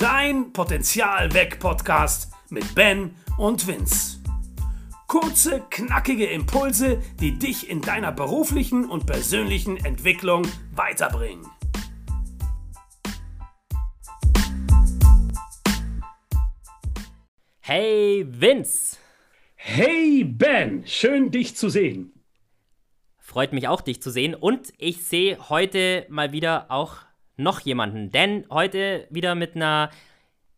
Dein 0.00 0.54
Potenzial 0.54 1.34
weg 1.34 1.58
Podcast 1.58 2.32
mit 2.48 2.74
Ben 2.74 3.16
und 3.36 3.66
Vince. 3.66 4.18
Kurze, 5.06 5.62
knackige 5.68 6.24
Impulse, 6.24 7.02
die 7.20 7.38
dich 7.38 7.68
in 7.68 7.82
deiner 7.82 8.10
beruflichen 8.10 8.88
und 8.88 9.04
persönlichen 9.04 9.76
Entwicklung 9.76 10.48
weiterbringen. 10.74 11.44
Hey 17.60 18.24
Vince! 18.26 18.96
Hey 19.54 20.24
Ben, 20.24 20.86
schön 20.86 21.30
dich 21.30 21.56
zu 21.56 21.68
sehen. 21.68 22.24
Freut 23.18 23.52
mich 23.52 23.68
auch, 23.68 23.82
dich 23.82 24.00
zu 24.00 24.10
sehen. 24.10 24.34
Und 24.34 24.72
ich 24.78 25.04
sehe 25.04 25.50
heute 25.50 26.06
mal 26.08 26.32
wieder 26.32 26.70
auch 26.70 27.09
noch 27.42 27.60
jemanden. 27.60 28.10
Denn 28.10 28.44
heute 28.50 29.06
wieder 29.10 29.34
mit 29.34 29.56
einer 29.56 29.90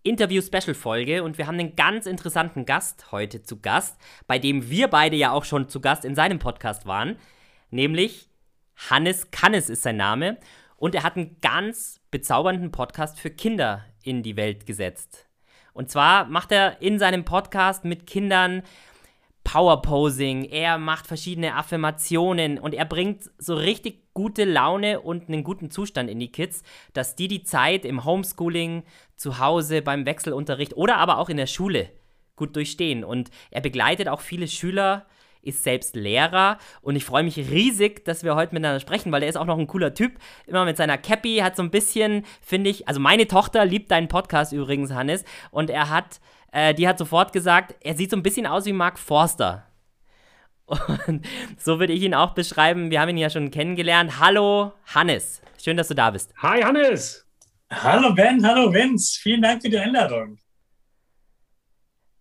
Interview-Special-Folge 0.02 1.22
und 1.22 1.38
wir 1.38 1.46
haben 1.46 1.58
einen 1.58 1.77
ganz 1.77 2.06
interessanten 2.06 2.66
Gast 2.66 3.12
heute 3.12 3.42
zu 3.42 3.60
Gast, 3.60 4.00
bei 4.27 4.38
dem 4.38 4.68
wir 4.68 4.88
beide 4.88 5.16
ja 5.16 5.30
auch 5.30 5.45
schon 5.45 5.68
zu 5.68 5.80
Gast 5.80 6.05
in 6.05 6.14
seinem 6.14 6.38
Podcast 6.38 6.86
waren. 6.86 7.16
Nämlich 7.70 8.28
Hannes 8.91 9.30
Kannes 9.30 9.70
ist 9.70 9.82
sein 9.82 9.96
Name. 9.96 10.38
Und 10.77 10.96
er 10.96 11.05
hat 11.05 11.16
einen 11.16 11.36
ganz 11.41 12.00
bezaubernden 12.10 12.72
Podcast 12.72 13.20
für 13.20 13.30
Kinder 13.30 13.84
in 14.02 14.24
die 14.24 14.36
Welt 14.36 14.66
gesetzt. 14.66 15.28
Und 15.72 15.91
zwar 15.91 16.24
macht 16.24 16.50
er 16.50 16.83
in 16.83 16.98
seinem 16.98 17.24
Podcast 17.24 17.84
mit 17.84 18.06
Kindern 18.06 18.62
Powerposing, 19.45 20.45
er 20.45 20.78
macht 20.78 21.06
verschiedene 21.06 21.55
Affirmationen 21.56 22.59
und 22.59 22.74
er 22.74 22.84
bringt 22.84 23.30
so 23.38 23.55
richtig 23.55 24.14
gute 24.14 24.45
Laune 24.45 25.00
und 25.00 25.28
einen 25.28 25.45
guten 25.45 25.70
Zustand 25.70 26.10
in 26.10 26.20
die 26.20 26.30
Kids, 26.30 26.62
dass 26.92 27.16
die 27.16 27.28
die 27.28 27.42
Zeit 27.42 27.84
im 27.84 28.05
Homeschooling, 28.05 28.84
zu 29.16 29.38
Hause, 29.38 29.83
beim 29.83 30.05
Wechselunterricht 30.05 30.77
oder 30.77 30.97
aber 30.97 31.19
auch 31.19 31.28
in 31.28 31.36
der 31.36 31.47
Schule 31.47 31.91
gut 32.36 32.56
durchstehen. 32.56 33.05
Und 33.05 33.31
er 33.50 33.61
begleitet 33.61 34.08
auch 34.08 34.20
viele 34.20 34.48
Schüler, 34.48 35.06
ist 35.42 35.64
selbst 35.64 35.97
Lehrer 35.97 36.59
und 36.83 36.97
ich 36.97 37.05
freue 37.05 37.25
mich 37.25 37.36
riesig, 37.36 38.05
dass 38.05 38.22
wir 38.22 38.36
heute 38.36 38.55
miteinander 38.55 38.81
sprechen, 38.81 39.11
weil 39.11 39.22
er 39.22 39.28
ist 39.28 39.36
auch 39.36 39.44
noch 39.44 39.59
ein 39.59 39.66
cooler 39.66 39.92
Typ. 39.92 40.12
Immer 40.47 40.64
mit 40.64 40.77
seiner 40.77 40.98
Cappy, 40.98 41.38
hat 41.38 41.56
so 41.56 41.62
ein 41.62 41.70
bisschen, 41.70 42.25
finde 42.41 42.70
ich, 42.70 42.86
also 42.88 43.00
meine 43.00 43.27
Tochter 43.27 43.64
liebt 43.64 43.91
deinen 43.91 44.09
Podcast 44.09 44.53
übrigens, 44.53 44.92
Hannes, 44.92 45.25
und 45.50 45.69
er 45.69 45.91
hat 45.91 46.20
äh, 46.53 46.75
die 46.75 46.86
hat 46.86 46.98
sofort 46.98 47.33
gesagt, 47.33 47.75
er 47.81 47.95
sieht 47.95 48.11
so 48.11 48.17
ein 48.17 48.22
bisschen 48.22 48.47
aus 48.47 48.64
wie 48.67 48.72
Mark 48.72 48.98
Forster. 48.98 49.67
Und 50.67 51.27
so 51.59 51.81
würde 51.81 51.92
ich 51.92 52.03
ihn 52.03 52.14
auch 52.14 52.34
beschreiben. 52.34 52.91
Wir 52.91 53.00
haben 53.00 53.11
ihn 53.11 53.19
ja 53.19 53.31
schon 53.31 53.50
kennengelernt. 53.50 54.20
Hallo, 54.20 54.72
Hannes. 54.94 55.42
Schön, 55.62 55.77
dass 55.77 55.89
du 55.89 55.94
da 55.94 56.11
bist. 56.11 56.33
Hi, 56.39 56.62
Hannes. 56.62 57.27
Hallo, 57.70 58.12
Ben. 58.14 58.47
Hallo, 58.47 58.72
Vince. 58.72 59.19
Vielen 59.20 59.42
Dank 59.42 59.62
für 59.62 59.70
die 59.70 59.78
Einladung. 59.78 60.39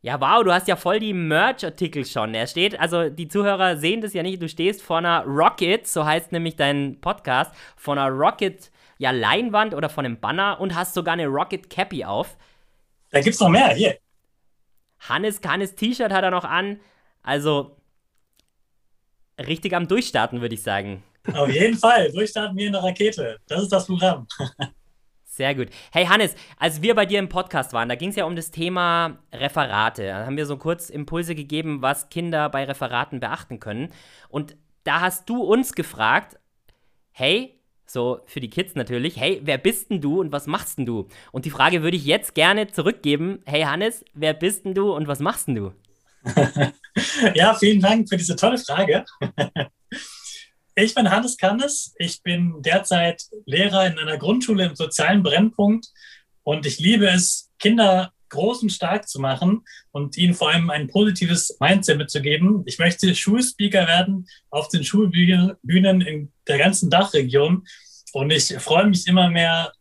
Ja, 0.04 0.20
wow, 0.20 0.44
du 0.44 0.52
hast 0.52 0.68
ja 0.68 0.76
voll 0.76 1.00
die 1.00 1.14
Merch-Artikel 1.14 2.06
schon. 2.06 2.34
Er 2.34 2.48
steht, 2.48 2.80
also 2.80 3.10
die 3.10 3.28
Zuhörer 3.28 3.78
sehen 3.78 4.02
das 4.02 4.14
ja 4.14 4.24
nicht, 4.24 4.42
du 4.42 4.50
stehst 4.50 4.82
vor 4.82 4.98
einer 4.98 5.24
Rocket, 5.26 5.86
so 5.88 6.04
heißt 6.04 6.32
nämlich 6.32 6.56
dein 6.56 7.00
Podcast, 7.02 7.54
vor 7.76 7.96
einer 7.96 8.10
Rocket, 8.10 8.72
ja, 8.98 9.12
Leinwand 9.12 9.76
oder 9.76 9.90
von 9.90 10.06
einem 10.06 10.20
Banner 10.20 10.60
und 10.60 10.74
hast 10.74 10.96
sogar 10.96 11.14
eine 11.14 11.28
Rocket 11.28 11.70
Cappy 11.70 12.04
auf. 12.04 12.36
Da 13.12 13.22
gibt's 13.22 13.40
noch 13.40 13.50
mehr, 13.50 13.70
hier. 13.76 13.98
Hannes 15.02 15.42
Kannes 15.42 15.76
T-Shirt 15.76 16.12
hat 16.12 16.24
er 16.24 16.32
noch 16.32 16.46
an. 16.46 16.80
Also 17.24 17.78
richtig 19.40 19.74
am 19.76 19.88
Durchstarten, 19.88 20.42
würde 20.42 20.56
ich 20.56 20.64
sagen. 20.64 21.04
Auf 21.34 21.50
jeden 21.50 21.78
Fall. 21.78 22.12
Durchstarten 22.12 22.58
wie 22.58 22.68
eine 22.68 22.82
Rakete. 22.82 23.38
Das 23.48 23.64
ist 23.64 23.72
das 23.72 23.88
Programm. 23.88 24.28
Sehr 25.24 25.56
gut. 25.56 25.70
Hey 25.92 26.06
Hannes, 26.06 26.36
als 26.58 26.82
wir 26.82 26.94
bei 26.94 27.06
dir 27.06 27.18
im 27.18 27.30
Podcast 27.30 27.74
waren, 27.74 27.88
da 27.88 27.96
ging 27.96 28.10
es 28.10 28.16
ja 28.16 28.26
um 28.26 28.36
das 28.36 28.52
Thema 28.52 29.20
Referate. 29.34 30.06
Da 30.06 30.26
haben 30.26 30.36
wir 30.36 30.46
so 30.46 30.58
kurz 30.58 30.90
Impulse 30.90 31.36
gegeben, 31.36 31.82
was 31.82 32.10
Kinder 32.10 32.50
bei 32.50 32.66
Referaten 32.66 33.20
beachten 33.20 33.60
können. 33.60 33.94
Und 34.28 34.58
da 34.84 35.00
hast 35.00 35.30
du 35.30 35.42
uns 35.42 35.74
gefragt, 35.74 36.38
hey, 37.12 37.61
so 37.92 38.22
für 38.26 38.40
die 38.40 38.50
Kids 38.50 38.76
natürlich, 38.76 39.18
hey, 39.18 39.42
wer 39.44 39.58
bist 39.58 39.90
denn 39.90 40.02
du 40.02 40.20
und 40.20 40.32
was 40.32 40.48
machst 40.48 40.78
denn 40.78 40.86
du? 40.86 41.08
Und 41.32 41.46
die 41.46 41.50
Frage 41.50 41.84
würde 41.84 41.98
ich 41.98 42.06
jetzt 42.06 42.36
gerne 42.36 42.68
zurückgeben. 42.68 43.42
Hey 43.46 43.64
Hannes, 43.64 44.06
wer 44.14 44.34
bist 44.34 44.66
denn 44.66 44.74
du 44.74 44.94
und 44.94 45.08
was 45.08 45.20
machst 45.20 45.48
denn 45.48 45.56
du? 45.56 45.74
ja, 47.34 47.54
vielen 47.56 47.82
Dank 47.82 48.08
für 48.08 48.18
diese 48.18 48.36
tolle 48.36 48.58
Frage. 48.58 49.06
Ich 50.74 50.96
bin 50.96 51.12
Hannes 51.12 51.36
Kannes. 51.36 51.94
Ich 51.98 52.24
bin 52.24 52.62
derzeit 52.62 53.24
Lehrer 53.46 53.88
in 53.88 54.00
einer 54.00 54.18
Grundschule 54.18 54.66
im 54.66 54.76
sozialen 54.76 55.22
Brennpunkt 55.22 55.88
und 56.44 56.66
ich 56.66 56.80
liebe 56.80 57.08
es, 57.08 57.52
Kinder 57.60 58.14
groß 58.32 58.64
und 58.64 58.72
stark 58.72 59.08
zu 59.08 59.20
machen 59.20 59.64
und 59.92 60.18
ihnen 60.18 60.34
vor 60.34 60.50
allem 60.50 60.70
ein 60.70 60.88
positives 60.88 61.56
Mindset 61.60 61.98
mitzugeben. 61.98 62.64
Ich 62.66 62.80
möchte 62.80 63.14
Schulspeaker 63.14 63.88
werden 63.88 64.28
auf 64.50 64.68
den 64.70 64.84
Schulbühnen 64.84 66.02
in 66.02 66.32
der 66.48 66.58
ganzen 66.58 66.90
Dachregion 66.90 67.64
und 68.14 68.32
ich 68.32 68.54
freue 68.58 68.88
mich 68.88 69.08
immer 69.08 69.30
mehr, 69.30 69.72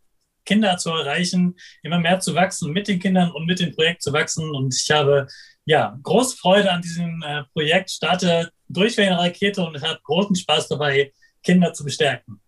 Kinder 0.44 0.76
zu 0.78 0.90
erreichen, 0.90 1.56
immer 1.82 2.00
mehr 2.00 2.20
zu 2.20 2.34
wachsen, 2.34 2.72
mit 2.72 2.88
den 2.88 2.98
Kindern 2.98 3.30
und 3.30 3.46
mit 3.46 3.60
dem 3.60 3.74
Projekt 3.74 4.02
zu 4.02 4.12
wachsen. 4.12 4.50
Und 4.50 4.74
ich 4.74 4.90
habe 4.90 5.26
ja 5.64 5.98
große 6.02 6.36
Freude 6.36 6.72
an 6.72 6.82
diesem 6.82 7.22
äh, 7.22 7.44
Projekt, 7.52 7.90
starte 7.90 8.50
durch 8.68 8.98
eine 8.98 9.18
Rakete 9.18 9.62
und 9.62 9.80
habe 9.80 10.00
großen 10.02 10.34
Spaß 10.34 10.68
dabei, 10.68 11.12
Kinder 11.42 11.72
zu 11.72 11.84
bestärken. 11.84 12.40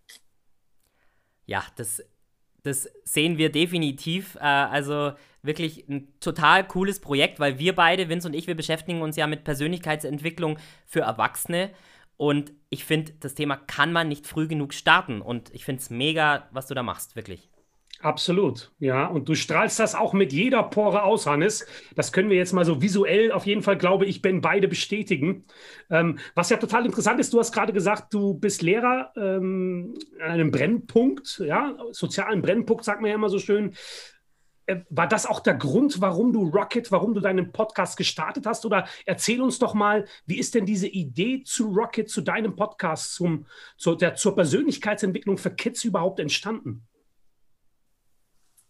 Ja, 1.46 1.64
das, 1.76 2.02
das 2.62 2.88
sehen 3.04 3.38
wir 3.38 3.50
definitiv. 3.50 4.36
Äh, 4.36 4.40
also 4.40 5.12
wirklich 5.42 5.88
ein 5.88 6.08
total 6.20 6.66
cooles 6.66 7.00
Projekt, 7.00 7.40
weil 7.40 7.58
wir 7.58 7.74
beide, 7.74 8.08
Vince 8.08 8.28
und 8.28 8.34
ich, 8.34 8.46
wir 8.46 8.54
beschäftigen 8.54 9.02
uns 9.02 9.16
ja 9.16 9.26
mit 9.26 9.44
Persönlichkeitsentwicklung 9.44 10.58
für 10.86 11.00
Erwachsene. 11.00 11.70
Und 12.16 12.52
ich 12.70 12.84
finde, 12.84 13.12
das 13.20 13.34
Thema 13.34 13.56
kann 13.56 13.92
man 13.92 14.08
nicht 14.08 14.26
früh 14.26 14.46
genug 14.46 14.74
starten. 14.74 15.20
Und 15.20 15.52
ich 15.52 15.64
finde 15.64 15.82
es 15.82 15.90
mega, 15.90 16.48
was 16.52 16.68
du 16.68 16.74
da 16.74 16.82
machst, 16.82 17.16
wirklich. 17.16 17.50
Absolut, 18.02 18.72
ja. 18.80 19.06
Und 19.06 19.28
du 19.28 19.36
strahlst 19.36 19.78
das 19.78 19.94
auch 19.94 20.12
mit 20.12 20.32
jeder 20.32 20.64
Pore 20.64 21.04
aus, 21.04 21.26
Hannes. 21.26 21.64
Das 21.94 22.12
können 22.12 22.30
wir 22.30 22.36
jetzt 22.36 22.52
mal 22.52 22.64
so 22.64 22.82
visuell 22.82 23.30
auf 23.30 23.46
jeden 23.46 23.62
Fall, 23.62 23.78
glaube 23.78 24.06
ich, 24.06 24.22
Ben, 24.22 24.40
beide 24.40 24.66
bestätigen. 24.66 25.44
Ähm, 25.88 26.18
was 26.34 26.50
ja 26.50 26.56
total 26.56 26.84
interessant 26.84 27.20
ist, 27.20 27.32
du 27.32 27.38
hast 27.38 27.52
gerade 27.52 27.72
gesagt, 27.72 28.12
du 28.12 28.34
bist 28.34 28.60
Lehrer 28.60 29.12
ähm, 29.16 29.94
an 30.20 30.32
einem 30.32 30.50
Brennpunkt, 30.50 31.42
ja, 31.46 31.76
sozialen 31.92 32.42
Brennpunkt, 32.42 32.84
sagt 32.84 33.00
man 33.00 33.08
ja 33.08 33.14
immer 33.14 33.30
so 33.30 33.38
schön. 33.38 33.72
Äh, 34.72 34.84
war 34.90 35.08
das 35.08 35.26
auch 35.26 35.40
der 35.40 35.54
Grund, 35.54 36.00
warum 36.00 36.32
du 36.32 36.48
Rocket, 36.48 36.90
warum 36.90 37.14
du 37.14 37.20
deinen 37.20 37.52
Podcast 37.52 37.96
gestartet 37.96 38.46
hast? 38.46 38.64
Oder 38.64 38.86
erzähl 39.06 39.40
uns 39.40 39.58
doch 39.58 39.74
mal, 39.74 40.06
wie 40.26 40.38
ist 40.38 40.54
denn 40.54 40.66
diese 40.66 40.88
Idee 40.88 41.42
zu 41.44 41.66
Rocket, 41.66 42.08
zu 42.08 42.22
deinem 42.22 42.56
Podcast, 42.56 43.14
zum, 43.14 43.46
zu, 43.76 43.94
der, 43.94 44.14
zur 44.14 44.34
Persönlichkeitsentwicklung 44.34 45.38
für 45.38 45.54
Kids 45.54 45.84
überhaupt 45.84 46.20
entstanden? 46.20 46.86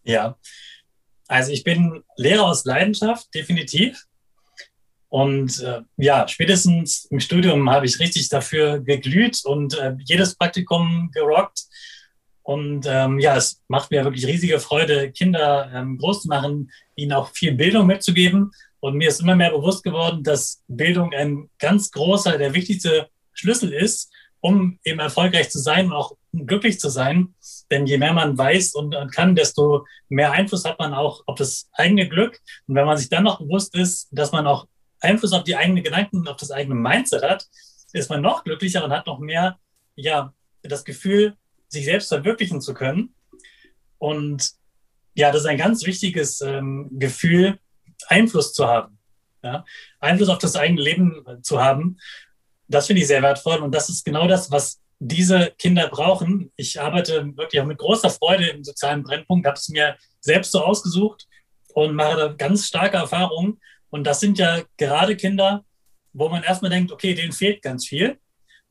Ja, 0.04 0.36
also 1.28 1.52
ich 1.52 1.62
bin 1.62 2.02
Lehrer 2.16 2.46
aus 2.46 2.64
Leidenschaft, 2.64 3.32
definitiv. 3.34 4.04
Und 5.08 5.60
äh, 5.60 5.82
ja, 5.98 6.26
spätestens 6.26 7.04
im 7.10 7.20
Studium 7.20 7.70
habe 7.70 7.86
ich 7.86 8.00
richtig 8.00 8.28
dafür 8.30 8.80
geglüht 8.80 9.44
und 9.44 9.78
äh, 9.78 9.94
jedes 10.04 10.34
Praktikum 10.34 11.10
gerockt. 11.12 11.64
Und 12.42 12.86
ähm, 12.88 13.18
ja, 13.20 13.36
es 13.36 13.62
macht 13.68 13.90
mir 13.90 14.04
wirklich 14.04 14.26
riesige 14.26 14.58
Freude, 14.58 15.12
Kinder 15.12 15.70
ähm, 15.72 15.98
groß 15.98 16.22
zu 16.22 16.28
machen, 16.28 16.70
ihnen 16.96 17.12
auch 17.12 17.28
viel 17.28 17.52
Bildung 17.52 17.86
mitzugeben. 17.86 18.50
Und 18.80 18.96
mir 18.96 19.08
ist 19.08 19.20
immer 19.20 19.36
mehr 19.36 19.52
bewusst 19.52 19.84
geworden, 19.84 20.24
dass 20.24 20.62
Bildung 20.66 21.12
ein 21.12 21.48
ganz 21.58 21.90
großer, 21.92 22.36
der 22.38 22.52
wichtigste 22.52 23.08
Schlüssel 23.32 23.72
ist, 23.72 24.12
um 24.40 24.78
eben 24.84 24.98
erfolgreich 24.98 25.50
zu 25.50 25.60
sein 25.60 25.86
und 25.86 25.92
auch 25.92 26.16
glücklich 26.32 26.80
zu 26.80 26.88
sein. 26.88 27.34
Denn 27.70 27.86
je 27.86 27.96
mehr 27.96 28.12
man 28.12 28.36
weiß 28.36 28.74
und 28.74 28.96
kann, 29.14 29.36
desto 29.36 29.86
mehr 30.08 30.32
Einfluss 30.32 30.64
hat 30.64 30.80
man 30.80 30.94
auch 30.94 31.22
auf 31.26 31.36
das 31.36 31.68
eigene 31.72 32.08
Glück. 32.08 32.40
Und 32.66 32.74
wenn 32.74 32.86
man 32.86 32.96
sich 32.96 33.08
dann 33.08 33.22
noch 33.22 33.38
bewusst 33.38 33.76
ist, 33.76 34.08
dass 34.10 34.32
man 34.32 34.48
auch 34.48 34.66
Einfluss 35.00 35.32
auf 35.32 35.44
die 35.44 35.56
eigenen 35.56 35.84
Gedanken, 35.84 36.26
auf 36.26 36.36
das 36.36 36.50
eigene 36.50 36.74
Mindset 36.74 37.22
hat, 37.22 37.46
ist 37.92 38.10
man 38.10 38.20
noch 38.20 38.42
glücklicher 38.42 38.84
und 38.84 38.90
hat 38.90 39.06
noch 39.06 39.20
mehr, 39.20 39.58
ja, 39.94 40.32
das 40.62 40.84
Gefühl, 40.84 41.36
sich 41.72 41.84
selbst 41.86 42.08
verwirklichen 42.08 42.60
zu 42.60 42.74
können. 42.74 43.14
Und 43.98 44.52
ja, 45.14 45.30
das 45.30 45.42
ist 45.42 45.46
ein 45.46 45.58
ganz 45.58 45.84
wichtiges 45.84 46.40
ähm, 46.40 46.88
Gefühl, 46.92 47.58
Einfluss 48.08 48.52
zu 48.52 48.66
haben. 48.66 48.98
Ja? 49.42 49.64
Einfluss 50.00 50.28
auf 50.28 50.38
das 50.38 50.56
eigene 50.56 50.82
Leben 50.82 51.24
zu 51.42 51.62
haben. 51.62 51.98
Das 52.68 52.86
finde 52.86 53.02
ich 53.02 53.08
sehr 53.08 53.22
wertvoll 53.22 53.58
und 53.58 53.74
das 53.74 53.88
ist 53.88 54.04
genau 54.04 54.26
das, 54.26 54.50
was 54.50 54.80
diese 54.98 55.52
Kinder 55.58 55.88
brauchen. 55.88 56.52
Ich 56.56 56.80
arbeite 56.80 57.36
wirklich 57.36 57.60
auch 57.60 57.66
mit 57.66 57.78
großer 57.78 58.08
Freude 58.08 58.46
im 58.48 58.62
sozialen 58.62 59.02
Brennpunkt, 59.02 59.46
habe 59.46 59.56
es 59.56 59.68
mir 59.68 59.96
selbst 60.20 60.52
so 60.52 60.60
ausgesucht 60.60 61.26
und 61.74 61.94
mache 61.94 62.16
da 62.16 62.28
ganz 62.28 62.66
starke 62.66 62.98
Erfahrungen. 62.98 63.60
Und 63.90 64.04
das 64.04 64.20
sind 64.20 64.38
ja 64.38 64.62
gerade 64.76 65.16
Kinder, 65.16 65.64
wo 66.12 66.28
man 66.28 66.44
erstmal 66.44 66.70
denkt, 66.70 66.92
okay, 66.92 67.14
denen 67.14 67.32
fehlt 67.32 67.62
ganz 67.62 67.86
viel. 67.86 68.18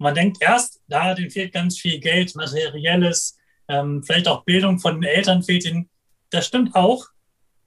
Man 0.02 0.16
denkt 0.16 0.38
erst, 0.42 0.82
da, 0.88 1.14
denen 1.14 1.30
fehlt 1.30 1.54
ganz 1.54 1.78
viel 1.78 2.00
Geld, 2.00 2.36
materielles, 2.36 3.38
ähm, 3.68 4.02
vielleicht 4.04 4.28
auch 4.28 4.44
Bildung 4.44 4.80
von 4.80 5.00
den 5.00 5.04
Eltern 5.04 5.44
fehlt 5.44 5.64
ihnen. 5.64 5.92
Das 6.32 6.48
stimmt 6.48 6.74
auch. 6.74 7.06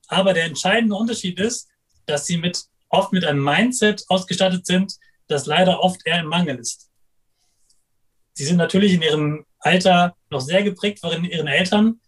aber 0.09 0.35
der 0.35 0.45
entscheidende 0.45 0.97
Unterschied 0.97 1.39
ist, 1.39 1.69
dass 2.07 2.27
sie 2.27 2.37
mit, 2.37 2.65
oft 2.89 3.13
mit 3.13 3.25
einem 3.25 3.43
Mindset 3.43 4.05
ausgestattet 4.09 4.67
sind, 4.67 4.95
das 5.29 5.47
leider 5.47 5.81
oft 5.81 6.01
eher 6.05 6.21
im 6.21 6.27
Mangel 6.27 6.57
ist. 6.57 6.91
Sie 8.33 8.45
sind 8.45 8.57
natürlich 8.57 8.95
in 8.95 9.03
ihrem 9.03 9.47
Alter 9.61 10.17
noch 10.29 10.41
sehr 10.41 10.65
geprägt 10.65 10.99
von 11.01 11.25
ihren 11.25 11.47
Eltern 11.47 12.01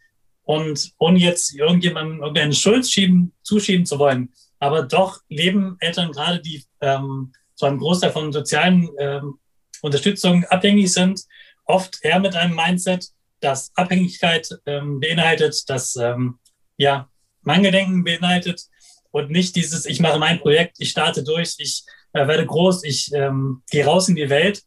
und 0.43 0.93
ohne 0.99 1.21
jetzt 1.21 1.55
irgendjemandem 1.55 2.21
irgendeine 2.21 2.53
Schuld 2.53 2.87
schieben, 2.91 3.33
zuschieben 3.45 3.87
zu 3.87 4.01
wollen. 4.01 4.33
Aber 4.59 4.83
doch 4.83 5.21
leben 5.29 5.77
Eltern 5.79 6.11
gerade, 6.11 6.41
die 6.41 6.65
ähm, 6.81 7.33
zu 7.55 7.67
einem 7.67 7.79
Großteil 7.79 8.11
von 8.11 8.33
sozialen 8.33 8.91
ähm, 8.99 9.39
Unterstützung 9.83 10.45
abhängig 10.45 10.93
sind, 10.93 11.23
oft 11.65 11.99
eher 12.03 12.21
mit 12.21 12.35
einem 12.35 12.55
Mindset, 12.55 13.09
das 13.41 13.71
Abhängigkeit 13.75 14.49
ähm, 14.67 15.01
beinhaltet, 15.01 15.69
das 15.69 15.97
ähm, 15.97 16.39
ja, 16.77 17.09
Mangeldenken 17.43 18.05
beinhaltet 18.05 18.63
und 19.11 19.31
nicht 19.31 19.57
dieses, 19.57 19.87
ich 19.87 20.01
mache 20.01 20.19
mein 20.19 20.41
Projekt, 20.41 20.77
ich 20.79 20.91
starte 20.91 21.23
durch, 21.23 21.55
ich 21.59 21.85
äh, 22.13 22.27
werde 22.27 22.47
groß, 22.47 22.85
ich 22.85 23.13
ähm, 23.13 23.63
gehe 23.71 23.85
raus 23.85 24.09
in 24.09 24.17
die 24.17 24.31
Welt, 24.31 24.63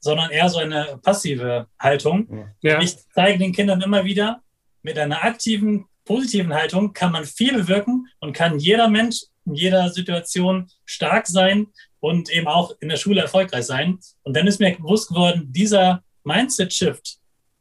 sondern 0.00 0.30
eher 0.30 0.48
so 0.48 0.58
eine 0.58 0.98
passive 1.02 1.66
Haltung. 1.78 2.54
Ja. 2.62 2.80
Ich 2.80 2.96
zeige 3.14 3.38
den 3.38 3.52
Kindern 3.52 3.82
immer 3.82 4.04
wieder, 4.04 4.42
mit 4.82 4.98
einer 4.98 5.24
aktiven, 5.24 5.86
positiven 6.04 6.54
Haltung 6.54 6.92
kann 6.92 7.12
man 7.12 7.24
viel 7.24 7.52
bewirken 7.52 8.06
und 8.20 8.32
kann 8.32 8.58
jeder 8.58 8.88
Mensch 8.88 9.24
in 9.44 9.54
jeder 9.54 9.90
Situation 9.90 10.70
stark 10.84 11.26
sein 11.26 11.66
und 12.00 12.30
eben 12.30 12.46
auch 12.46 12.74
in 12.80 12.88
der 12.88 12.96
Schule 12.96 13.20
erfolgreich 13.20 13.64
sein. 13.64 13.98
Und 14.22 14.36
dann 14.36 14.46
ist 14.46 14.60
mir 14.60 14.76
bewusst 14.76 15.08
geworden, 15.08 15.52
dieser 15.52 16.02
Mindset-Shift, 16.24 17.18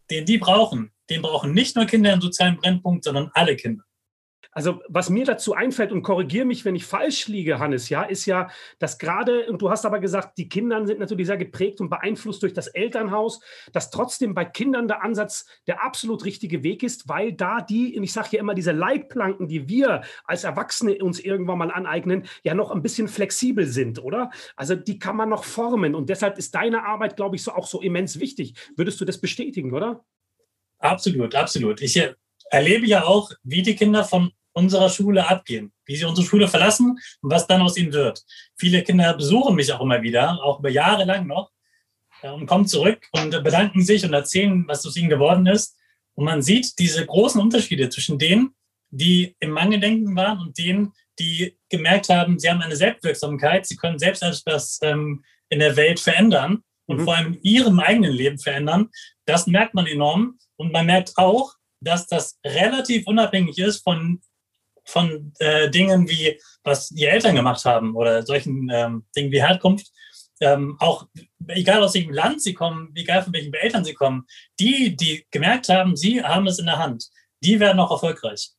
den 0.09 0.25
die 0.25 0.37
brauchen, 0.37 0.91
den 1.09 1.21
brauchen 1.21 1.53
nicht 1.53 1.75
nur 1.75 1.85
Kinder 1.85 2.13
im 2.13 2.21
sozialen 2.21 2.57
Brennpunkt, 2.57 3.03
sondern 3.03 3.31
alle 3.33 3.55
Kinder. 3.55 3.83
Also 4.57 4.81
was 4.89 5.11
mir 5.11 5.23
dazu 5.23 5.53
einfällt 5.53 5.91
und 5.91 6.01
korrigiere 6.01 6.43
mich, 6.43 6.65
wenn 6.65 6.75
ich 6.75 6.83
falsch 6.83 7.27
liege, 7.27 7.59
Hannes, 7.59 7.89
ja, 7.89 8.01
ist 8.01 8.25
ja, 8.25 8.49
dass 8.79 8.97
gerade, 8.97 9.45
und 9.51 9.61
du 9.61 9.69
hast 9.69 9.85
aber 9.85 9.99
gesagt, 9.99 10.39
die 10.39 10.49
Kinder 10.49 10.83
sind 10.87 10.99
natürlich 10.99 11.27
sehr 11.27 11.37
geprägt 11.37 11.79
und 11.79 11.91
beeinflusst 11.91 12.41
durch 12.41 12.53
das 12.53 12.65
Elternhaus, 12.65 13.39
dass 13.71 13.91
trotzdem 13.91 14.33
bei 14.33 14.45
Kindern 14.45 14.87
der 14.87 15.03
Ansatz 15.03 15.45
der 15.67 15.83
absolut 15.83 16.25
richtige 16.25 16.63
Weg 16.63 16.81
ist, 16.81 17.07
weil 17.07 17.33
da 17.33 17.61
die, 17.61 17.95
und 17.95 18.03
ich 18.03 18.11
sage 18.11 18.29
ja 18.31 18.39
immer, 18.39 18.55
diese 18.55 18.71
Leitplanken, 18.71 19.47
die 19.47 19.69
wir 19.69 20.01
als 20.23 20.43
Erwachsene 20.43 21.03
uns 21.03 21.19
irgendwann 21.19 21.59
mal 21.59 21.69
aneignen, 21.69 22.25
ja 22.41 22.55
noch 22.55 22.71
ein 22.71 22.81
bisschen 22.81 23.07
flexibel 23.07 23.67
sind, 23.67 24.03
oder? 24.03 24.31
Also 24.55 24.73
die 24.73 24.97
kann 24.97 25.17
man 25.17 25.29
noch 25.29 25.43
formen 25.43 25.93
und 25.93 26.09
deshalb 26.09 26.39
ist 26.39 26.55
deine 26.55 26.83
Arbeit, 26.83 27.15
glaube 27.15 27.35
ich, 27.35 27.43
so 27.43 27.51
auch 27.51 27.67
so 27.67 27.79
immens 27.79 28.19
wichtig. 28.19 28.55
Würdest 28.75 28.99
du 28.99 29.05
das 29.05 29.21
bestätigen, 29.21 29.71
oder? 29.71 30.03
Absolut, 30.79 31.35
absolut. 31.35 31.79
Ich 31.79 32.01
erlebe 32.49 32.87
ja 32.87 33.03
auch, 33.03 33.31
wie 33.43 33.61
die 33.61 33.75
Kinder 33.75 34.03
von 34.03 34.31
unserer 34.57 34.89
Schule 34.89 35.27
abgehen, 35.27 35.71
wie 35.85 35.95
sie 35.95 36.05
unsere 36.05 36.27
Schule 36.27 36.47
verlassen 36.47 36.97
und 37.21 37.31
was 37.31 37.47
dann 37.47 37.61
aus 37.61 37.77
ihnen 37.77 37.93
wird. 37.93 38.23
Viele 38.57 38.83
Kinder 38.83 39.13
besuchen 39.13 39.55
mich 39.55 39.71
auch 39.71 39.81
immer 39.81 40.01
wieder, 40.01 40.43
auch 40.43 40.59
über 40.59 40.69
Jahre 40.69 41.05
lang 41.05 41.27
noch, 41.27 41.51
und 42.23 42.47
kommen 42.47 42.67
zurück 42.67 43.07
und 43.11 43.31
bedanken 43.43 43.83
sich 43.83 44.03
und 44.03 44.13
erzählen, 44.13 44.67
was 44.67 44.85
aus 44.85 44.97
ihnen 44.97 45.09
geworden 45.09 45.45
ist. 45.45 45.77
Und 46.15 46.25
man 46.25 46.41
sieht 46.41 46.79
diese 46.79 47.05
großen 47.05 47.39
Unterschiede 47.39 47.89
zwischen 47.89 48.17
denen, 48.17 48.55
die 48.89 49.35
im 49.39 49.51
Mangeldenken 49.51 50.15
waren 50.15 50.39
und 50.39 50.57
denen, 50.57 50.93
die 51.19 51.57
gemerkt 51.69 52.09
haben, 52.09 52.39
sie 52.39 52.49
haben 52.49 52.61
eine 52.61 52.75
Selbstwirksamkeit, 52.75 53.67
sie 53.67 53.75
können 53.75 53.99
selbst 53.99 54.23
etwas 54.23 54.79
ähm, 54.81 55.23
in 55.49 55.59
der 55.59 55.75
Welt 55.75 55.99
verändern 55.99 56.63
und 56.87 56.97
mhm. 56.97 57.03
vor 57.03 57.15
allem 57.15 57.33
in 57.33 57.41
ihrem 57.43 57.79
eigenen 57.79 58.13
Leben 58.13 58.39
verändern. 58.39 58.89
Das 59.25 59.45
merkt 59.45 59.73
man 59.73 59.85
enorm. 59.85 60.39
Und 60.55 60.73
man 60.73 60.87
merkt 60.87 61.13
auch, 61.17 61.53
dass 61.81 62.07
das 62.07 62.39
relativ 62.43 63.05
unabhängig 63.05 63.59
ist 63.59 63.83
von 63.83 64.21
von 64.87 65.33
äh, 65.39 65.69
Dingen 65.69 66.09
wie, 66.09 66.39
was 66.63 66.89
die 66.89 67.05
Eltern 67.05 67.35
gemacht 67.35 67.63
haben 67.65 67.95
oder 67.95 68.23
solchen 68.23 68.69
ähm, 68.71 69.05
Dingen 69.15 69.31
wie 69.31 69.41
Herkunft, 69.41 69.91
ähm, 70.39 70.77
auch 70.79 71.07
egal 71.47 71.83
aus 71.83 71.93
welchem 71.93 72.13
Land 72.13 72.41
sie 72.41 72.53
kommen, 72.53 72.91
egal 72.95 73.23
von 73.23 73.33
welchen 73.33 73.53
Eltern 73.53 73.83
sie 73.83 73.93
kommen, 73.93 74.25
die, 74.59 74.95
die 74.95 75.25
gemerkt 75.31 75.69
haben, 75.69 75.95
sie 75.95 76.23
haben 76.23 76.47
es 76.47 76.59
in 76.59 76.65
der 76.65 76.77
Hand, 76.77 77.09
die 77.43 77.59
werden 77.59 77.79
auch 77.79 77.91
erfolgreich. 77.91 78.51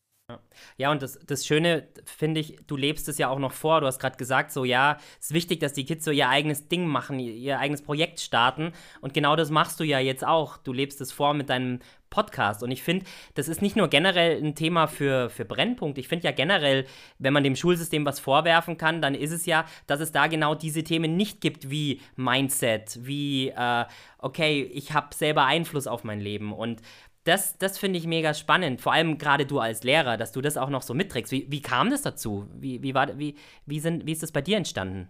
Ja, 0.77 0.91
und 0.91 1.01
das, 1.01 1.19
das 1.27 1.47
Schöne 1.47 1.89
finde 2.05 2.41
ich, 2.41 2.59
du 2.67 2.77
lebst 2.77 3.09
es 3.09 3.17
ja 3.17 3.31
auch 3.31 3.39
noch 3.39 3.53
vor. 3.53 3.81
Du 3.81 3.87
hast 3.87 3.99
gerade 3.99 4.19
gesagt, 4.19 4.53
so 4.53 4.65
ja, 4.65 4.99
es 5.19 5.27
ist 5.27 5.35
wichtig, 5.35 5.61
dass 5.61 5.73
die 5.73 5.87
Kids 5.87 6.05
so 6.05 6.11
ihr 6.11 6.29
eigenes 6.29 6.69
Ding 6.69 6.87
machen, 6.87 7.19
ihr, 7.19 7.33
ihr, 7.33 7.59
eigenes 7.59 7.81
Projekt 7.81 8.21
starten. 8.21 8.73
Und 9.01 9.15
genau 9.15 9.37
das 9.37 9.51
machst 9.51 9.81
du 9.81 9.85
ja 9.85 9.99
jetzt 9.99 10.27
auch. 10.27 10.59
Du 10.59 10.75
lebst 10.75 11.01
es 11.01 11.13
vor 11.13 11.33
mit 11.33 11.49
deinem 11.49 11.81
Podcast. 12.11 12.63
Und 12.63 12.71
ich 12.71 12.83
finde, 12.83 13.07
das 13.35 13.49
ist 13.49 13.63
nicht 13.63 13.77
nur 13.77 13.89
generell 13.89 14.43
ein 14.43 14.55
Thema 14.55 14.87
für, 14.87 15.31
für 15.31 15.45
Brennpunkt. 15.47 15.99
Ich 15.99 16.09
finde 16.09 16.27
ja 16.27 16.33
generell, 16.33 16.87
wenn 17.19 17.33
man 17.33 17.45
dem 17.45 17.57
Schulsystem 17.57 18.05
was 18.05 18.21
vorwerfen 18.21 18.77
kann, 18.77 19.01
dann 19.01 19.15
ist 19.15 19.33
es 19.33 19.47
ja, 19.47 19.65
dass 19.87 20.01
es 20.01 20.13
da 20.13 20.27
genau 20.27 20.55
diese 20.55 20.85
Themen 20.85 21.17
nicht 21.17 21.41
gibt 21.41 21.71
wie 21.71 22.01
Mindset, 22.17 22.99
wie, 23.03 23.49
äh, 23.49 23.85
okay, 24.19 24.63
ich 24.73 24.93
habe 24.93 25.15
selber 25.15 25.45
Einfluss 25.45 25.87
auf 25.87 26.05
mein 26.05 26.21
Leben. 26.21 26.53
Und 26.53 26.83
das, 27.29 27.59
das 27.59 27.79
finde 27.79 27.99
ich 27.99 28.07
mega 28.07 28.33
spannend, 28.33 28.81
vor 28.81 28.93
allem 28.93 29.19
gerade 29.19 29.45
du 29.45 29.61
als 29.61 29.83
Lehrer, 29.85 30.17
dass 30.17 30.33
du 30.33 30.41
das 30.41 30.57
auch 30.57 30.71
noch 30.71 30.83
so 30.83 30.95
mitträgst. 30.95 31.31
Wie, 31.31 31.47
wie 31.51 31.61
kam 31.61 31.91
das 31.91 32.03
dazu? 32.03 32.49
Wie, 32.59 32.83
wie, 32.83 32.95
war, 32.95 33.19
wie, 33.19 33.37
wie, 33.67 33.81
sind, 33.81 34.07
wie 34.07 34.13
ist 34.13 34.23
das 34.23 34.33
bei 34.33 34.41
dir 34.41 34.57
entstanden? 34.57 35.09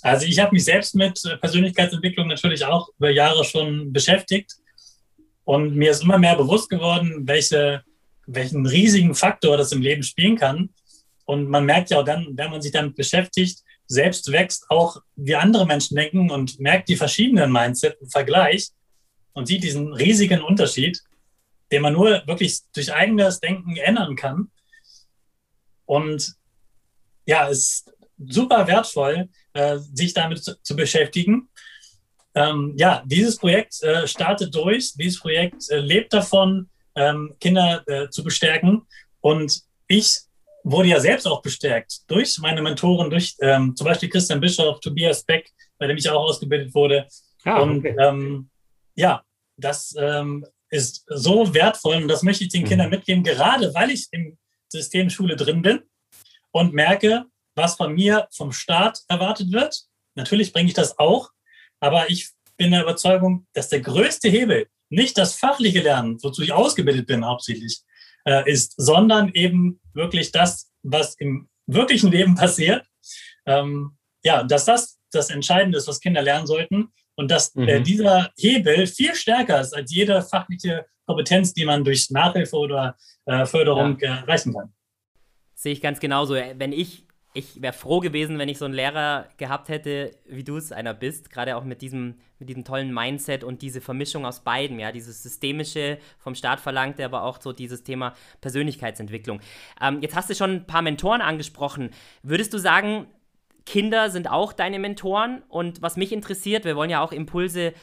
Also 0.00 0.26
ich 0.26 0.38
habe 0.40 0.52
mich 0.52 0.64
selbst 0.64 0.94
mit 0.94 1.20
Persönlichkeitsentwicklung 1.40 2.26
natürlich 2.26 2.64
auch 2.64 2.88
über 2.98 3.10
Jahre 3.10 3.44
schon 3.44 3.92
beschäftigt 3.92 4.56
und 5.44 5.76
mir 5.76 5.90
ist 5.90 6.02
immer 6.02 6.18
mehr 6.18 6.36
bewusst 6.36 6.70
geworden, 6.70 7.22
welche, 7.26 7.84
welchen 8.26 8.66
riesigen 8.66 9.14
Faktor 9.14 9.56
das 9.56 9.72
im 9.72 9.82
Leben 9.82 10.02
spielen 10.02 10.36
kann. 10.36 10.70
Und 11.24 11.48
man 11.48 11.64
merkt 11.66 11.90
ja 11.90 12.00
auch 12.00 12.04
dann, 12.04 12.28
wenn 12.32 12.50
man 12.50 12.62
sich 12.62 12.72
damit 12.72 12.96
beschäftigt, 12.96 13.60
selbst 13.86 14.32
wächst 14.32 14.70
auch, 14.70 14.96
wie 15.16 15.36
andere 15.36 15.66
Menschen 15.66 15.96
denken 15.96 16.30
und 16.30 16.58
merkt 16.58 16.88
die 16.88 16.96
verschiedenen 16.96 17.52
Mindset 17.52 17.98
im 18.00 18.08
Vergleich 18.08 18.70
und 19.34 19.46
sieht 19.46 19.62
diesen 19.62 19.92
riesigen 19.92 20.40
Unterschied 20.40 21.00
den 21.72 21.82
man 21.82 21.94
nur 21.94 22.22
wirklich 22.26 22.60
durch 22.74 22.92
eigenes 22.92 23.40
Denken 23.40 23.76
ändern 23.76 24.14
kann. 24.14 24.50
Und 25.86 26.34
ja, 27.26 27.48
es 27.48 27.58
ist 27.58 27.92
super 28.18 28.66
wertvoll, 28.66 29.28
äh, 29.54 29.78
sich 29.78 30.14
damit 30.14 30.44
zu, 30.44 30.60
zu 30.62 30.76
beschäftigen. 30.76 31.48
Ähm, 32.34 32.74
ja, 32.76 33.02
dieses 33.06 33.36
Projekt 33.36 33.82
äh, 33.82 34.06
startet 34.06 34.54
durch, 34.54 34.92
dieses 34.94 35.20
Projekt 35.20 35.68
äh, 35.70 35.80
lebt 35.80 36.12
davon, 36.12 36.68
ähm, 36.94 37.34
Kinder 37.40 37.82
äh, 37.86 38.08
zu 38.10 38.22
bestärken. 38.22 38.86
Und 39.20 39.62
ich 39.86 40.18
wurde 40.64 40.88
ja 40.88 41.00
selbst 41.00 41.26
auch 41.26 41.42
bestärkt 41.42 42.08
durch 42.10 42.38
meine 42.38 42.62
Mentoren, 42.62 43.10
durch 43.10 43.34
ähm, 43.40 43.74
zum 43.74 43.86
Beispiel 43.86 44.08
Christian 44.08 44.40
Bischof, 44.40 44.80
Tobias 44.80 45.24
Beck, 45.24 45.50
bei 45.78 45.86
dem 45.86 45.96
ich 45.96 46.08
auch 46.08 46.22
ausgebildet 46.22 46.74
wurde. 46.74 47.06
Ah, 47.44 47.60
und 47.60 47.78
okay. 47.78 47.96
ähm, 47.98 48.48
ja, 48.94 49.22
das 49.56 49.94
ähm, 49.98 50.46
ist 50.72 51.04
so 51.06 51.52
wertvoll 51.52 51.96
und 51.96 52.08
das 52.08 52.22
möchte 52.22 52.44
ich 52.44 52.50
den 52.50 52.64
Kindern 52.64 52.88
mhm. 52.88 52.96
mitgeben, 52.96 53.22
gerade 53.22 53.72
weil 53.74 53.90
ich 53.90 54.08
im 54.10 54.38
System 54.68 55.10
Schule 55.10 55.36
drin 55.36 55.60
bin 55.62 55.82
und 56.50 56.72
merke, 56.72 57.26
was 57.54 57.76
von 57.76 57.92
mir 57.92 58.26
vom 58.34 58.52
Staat 58.52 59.00
erwartet 59.08 59.52
wird. 59.52 59.82
Natürlich 60.14 60.52
bringe 60.52 60.68
ich 60.68 60.74
das 60.74 60.98
auch, 60.98 61.30
aber 61.78 62.08
ich 62.10 62.30
bin 62.56 62.70
der 62.70 62.82
Überzeugung, 62.82 63.46
dass 63.52 63.68
der 63.68 63.80
größte 63.80 64.30
Hebel 64.30 64.66
nicht 64.88 65.18
das 65.18 65.34
fachliche 65.34 65.80
Lernen, 65.80 66.22
wozu 66.22 66.42
ich 66.42 66.52
ausgebildet 66.52 67.06
bin 67.06 67.26
hauptsächlich, 67.26 67.82
äh, 68.24 68.50
ist, 68.50 68.74
sondern 68.78 69.30
eben 69.34 69.78
wirklich 69.92 70.32
das, 70.32 70.70
was 70.82 71.14
im 71.16 71.50
wirklichen 71.66 72.10
Leben 72.10 72.34
passiert. 72.34 72.86
Ähm, 73.46 73.98
ja, 74.24 74.42
dass 74.42 74.64
das 74.64 74.98
das 75.10 75.28
Entscheidende 75.28 75.76
ist, 75.76 75.88
was 75.88 76.00
Kinder 76.00 76.22
lernen 76.22 76.46
sollten 76.46 76.92
und 77.16 77.30
dass 77.30 77.54
äh, 77.54 77.60
mhm. 77.60 77.68
äh, 77.68 77.80
dieser 77.80 78.30
Hebel 78.36 78.86
viel 78.86 79.14
stärker 79.14 79.60
ist 79.60 79.74
als 79.74 79.92
jede 79.92 80.22
fachliche 80.22 80.86
Kompetenz, 81.06 81.52
die 81.52 81.64
man 81.64 81.84
durch 81.84 82.10
Nachhilfe 82.10 82.56
oder 82.56 82.96
äh, 83.26 83.44
Förderung 83.44 83.98
ja. 84.00 84.16
erreichen 84.18 84.54
kann. 84.54 84.72
Sehe 85.54 85.72
ich 85.72 85.80
ganz 85.80 86.00
genauso. 86.00 86.34
Wenn 86.34 86.72
ich, 86.72 87.06
ich 87.34 87.60
wäre 87.60 87.72
froh 87.72 88.00
gewesen, 88.00 88.38
wenn 88.38 88.48
ich 88.48 88.58
so 88.58 88.64
einen 88.64 88.74
Lehrer 88.74 89.28
gehabt 89.36 89.68
hätte, 89.68 90.12
wie 90.26 90.44
du 90.44 90.56
es 90.56 90.72
einer 90.72 90.94
bist, 90.94 91.30
gerade 91.30 91.56
auch 91.56 91.64
mit 91.64 91.82
diesem, 91.82 92.18
mit 92.38 92.48
diesem 92.48 92.64
tollen 92.64 92.92
Mindset 92.92 93.44
und 93.44 93.62
diese 93.62 93.80
Vermischung 93.80 94.26
aus 94.26 94.40
beiden, 94.40 94.78
ja, 94.80 94.90
dieses 94.90 95.22
Systemische 95.22 95.98
vom 96.18 96.34
Staat 96.34 96.60
verlangte, 96.60 97.04
aber 97.04 97.22
auch 97.22 97.40
so 97.40 97.52
dieses 97.52 97.84
Thema 97.84 98.14
Persönlichkeitsentwicklung. 98.40 99.40
Ähm, 99.80 100.00
jetzt 100.02 100.16
hast 100.16 100.30
du 100.30 100.34
schon 100.34 100.50
ein 100.50 100.66
paar 100.66 100.82
Mentoren 100.82 101.20
angesprochen. 101.20 101.90
Würdest 102.22 102.52
du 102.54 102.58
sagen, 102.58 103.06
Kinder 103.66 104.10
sind 104.10 104.30
auch 104.30 104.52
deine 104.52 104.78
Mentoren. 104.78 105.42
Und 105.48 105.82
was 105.82 105.96
mich 105.96 106.12
interessiert, 106.12 106.64
wir 106.64 106.76
wollen 106.76 106.90
ja 106.90 107.02
auch 107.02 107.12
Impulse 107.12 107.74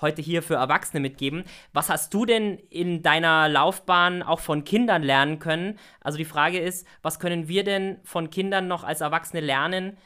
heute 0.00 0.20
hier 0.20 0.42
für 0.42 0.54
Erwachsene 0.54 1.00
mitgeben. 1.00 1.44
Was 1.72 1.88
hast 1.88 2.12
du 2.12 2.26
denn 2.26 2.58
in 2.70 3.02
deiner 3.02 3.48
Laufbahn 3.48 4.22
auch 4.22 4.40
von 4.40 4.64
Kindern 4.64 5.02
lernen 5.02 5.38
können? 5.38 5.78
Also 6.00 6.18
die 6.18 6.24
Frage 6.24 6.58
ist, 6.58 6.86
was 7.00 7.18
können 7.18 7.48
wir 7.48 7.64
denn 7.64 7.98
von 8.04 8.28
Kindern 8.28 8.68
noch 8.68 8.84
als 8.84 9.00
Erwachsene 9.00 9.40
lernen, 9.40 9.96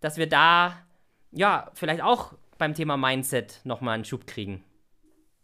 dass 0.00 0.18
wir 0.18 0.28
da 0.28 0.76
ja 1.32 1.70
vielleicht 1.74 2.02
auch 2.02 2.34
beim 2.58 2.74
Thema 2.74 2.96
Mindset 2.96 3.60
nochmal 3.64 3.94
einen 3.94 4.04
Schub 4.04 4.26
kriegen? 4.26 4.62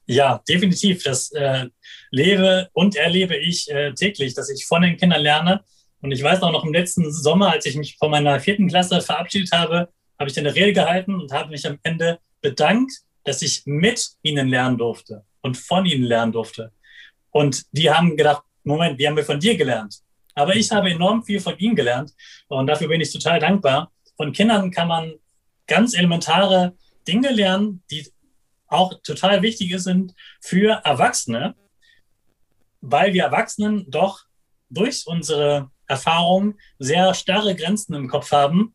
Ja, 0.07 0.43
definitiv. 0.49 1.03
Das 1.05 1.33
äh, 1.33 1.67
lebe 2.11 2.69
und 2.73 2.97
erlebe 2.97 3.37
ich 3.37 3.71
äh, 3.71 3.95
täglich, 3.95 4.35
dass 4.35 4.51
ich 4.51 4.67
von 4.67 4.83
den 4.83 4.97
Kindern 4.97 5.23
lerne 5.23 5.65
Und 6.03 6.11
ich 6.11 6.23
weiß 6.23 6.43
auch 6.43 6.53
noch 6.53 6.65
im 6.65 6.73
letzten 6.73 7.11
Sommer, 7.13 7.53
als 7.53 7.65
ich 7.65 7.77
mich 7.77 7.97
von 7.97 8.11
meiner 8.11 8.39
vierten 8.41 8.69
Klasse 8.69 9.01
verabschiedet 9.01 9.53
habe, 9.53 9.89
habe 10.19 10.31
ich 10.31 10.39
eine 10.39 10.55
Rede 10.55 10.73
gehalten 10.73 11.15
und 11.15 11.33
habe 11.33 11.51
mich 11.51 11.67
am 11.67 11.79
Ende 11.85 12.19
bedankt, 12.41 12.93
dass 13.25 13.41
ich 13.41 13.63
mit 13.67 14.11
ihnen 14.23 14.49
lernen 14.49 14.77
durfte 14.77 15.25
und 15.43 15.57
von 15.57 15.87
ihnen 15.87 16.03
lernen 16.03 16.33
durfte. 16.33 16.73
Und 17.31 17.65
die 17.71 17.89
haben 17.89 18.17
gedacht, 18.17 18.43
Moment, 18.65 18.99
wie 18.99 19.07
haben 19.07 19.17
wir 19.17 19.25
von 19.25 19.39
dir 19.39 19.57
gelernt? 19.57 20.01
Aber 20.35 20.57
ich 20.57 20.71
habe 20.73 20.91
enorm 20.91 21.23
viel 21.23 21.41
von 21.41 21.57
ihnen 21.59 21.77
gelernt 21.77 22.13
und 22.49 22.67
dafür 22.67 22.89
bin 22.89 23.01
ich 23.01 23.13
total 23.13 23.39
dankbar. 23.39 23.93
Von 24.17 24.33
Kindern 24.33 24.71
kann 24.71 24.89
man 24.89 25.15
ganz 25.69 25.95
elementare 25.95 26.77
Dinge 27.07 27.31
lernen, 27.31 27.83
die 27.91 28.07
auch 28.67 28.95
total 29.03 29.43
wichtig 29.43 29.79
sind 29.81 30.15
für 30.41 30.81
Erwachsene, 30.85 31.55
weil 32.81 33.13
wir 33.13 33.25
Erwachsenen 33.25 33.89
doch 33.89 34.25
durch 34.69 35.07
unsere 35.07 35.71
Erfahrung 35.93 36.55
sehr 36.79 37.15
starre 37.15 37.55
Grenzen 37.55 37.95
im 37.95 38.09
Kopf 38.09 38.33
haben 38.33 38.75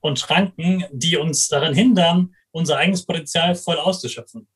und 0.00 0.18
Schranken, 0.18 0.84
die 0.92 1.16
uns 1.16 1.48
daran 1.48 1.74
hindern, 1.74 2.34
unser 2.50 2.76
eigenes 2.78 3.04
Potenzial 3.06 3.54
voll 3.54 3.78
auszuschöpfen. 3.78 4.48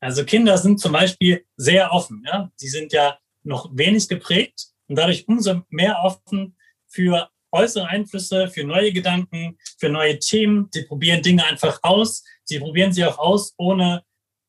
Also 0.00 0.24
Kinder 0.24 0.56
sind 0.58 0.80
zum 0.80 0.92
Beispiel 0.92 1.44
sehr 1.56 1.92
offen. 1.92 2.24
Ja? 2.26 2.50
Sie 2.56 2.68
sind 2.68 2.92
ja 2.92 3.18
noch 3.42 3.70
wenig 3.72 4.08
geprägt 4.08 4.68
und 4.88 4.96
dadurch 4.96 5.26
umso 5.28 5.62
mehr 5.68 5.98
offen 6.02 6.56
für 6.86 7.28
äußere 7.52 7.86
Einflüsse, 7.86 8.48
für 8.48 8.64
neue 8.64 8.92
Gedanken, 8.92 9.58
für 9.78 9.88
neue 9.88 10.18
Themen. 10.18 10.68
Sie 10.72 10.82
probieren 10.84 11.22
Dinge 11.22 11.44
einfach 11.44 11.78
aus. 11.82 12.24
Sie 12.44 12.58
probieren 12.58 12.92
sie 12.92 13.04
auch 13.04 13.18
aus, 13.18 13.54
ohne 13.56 14.04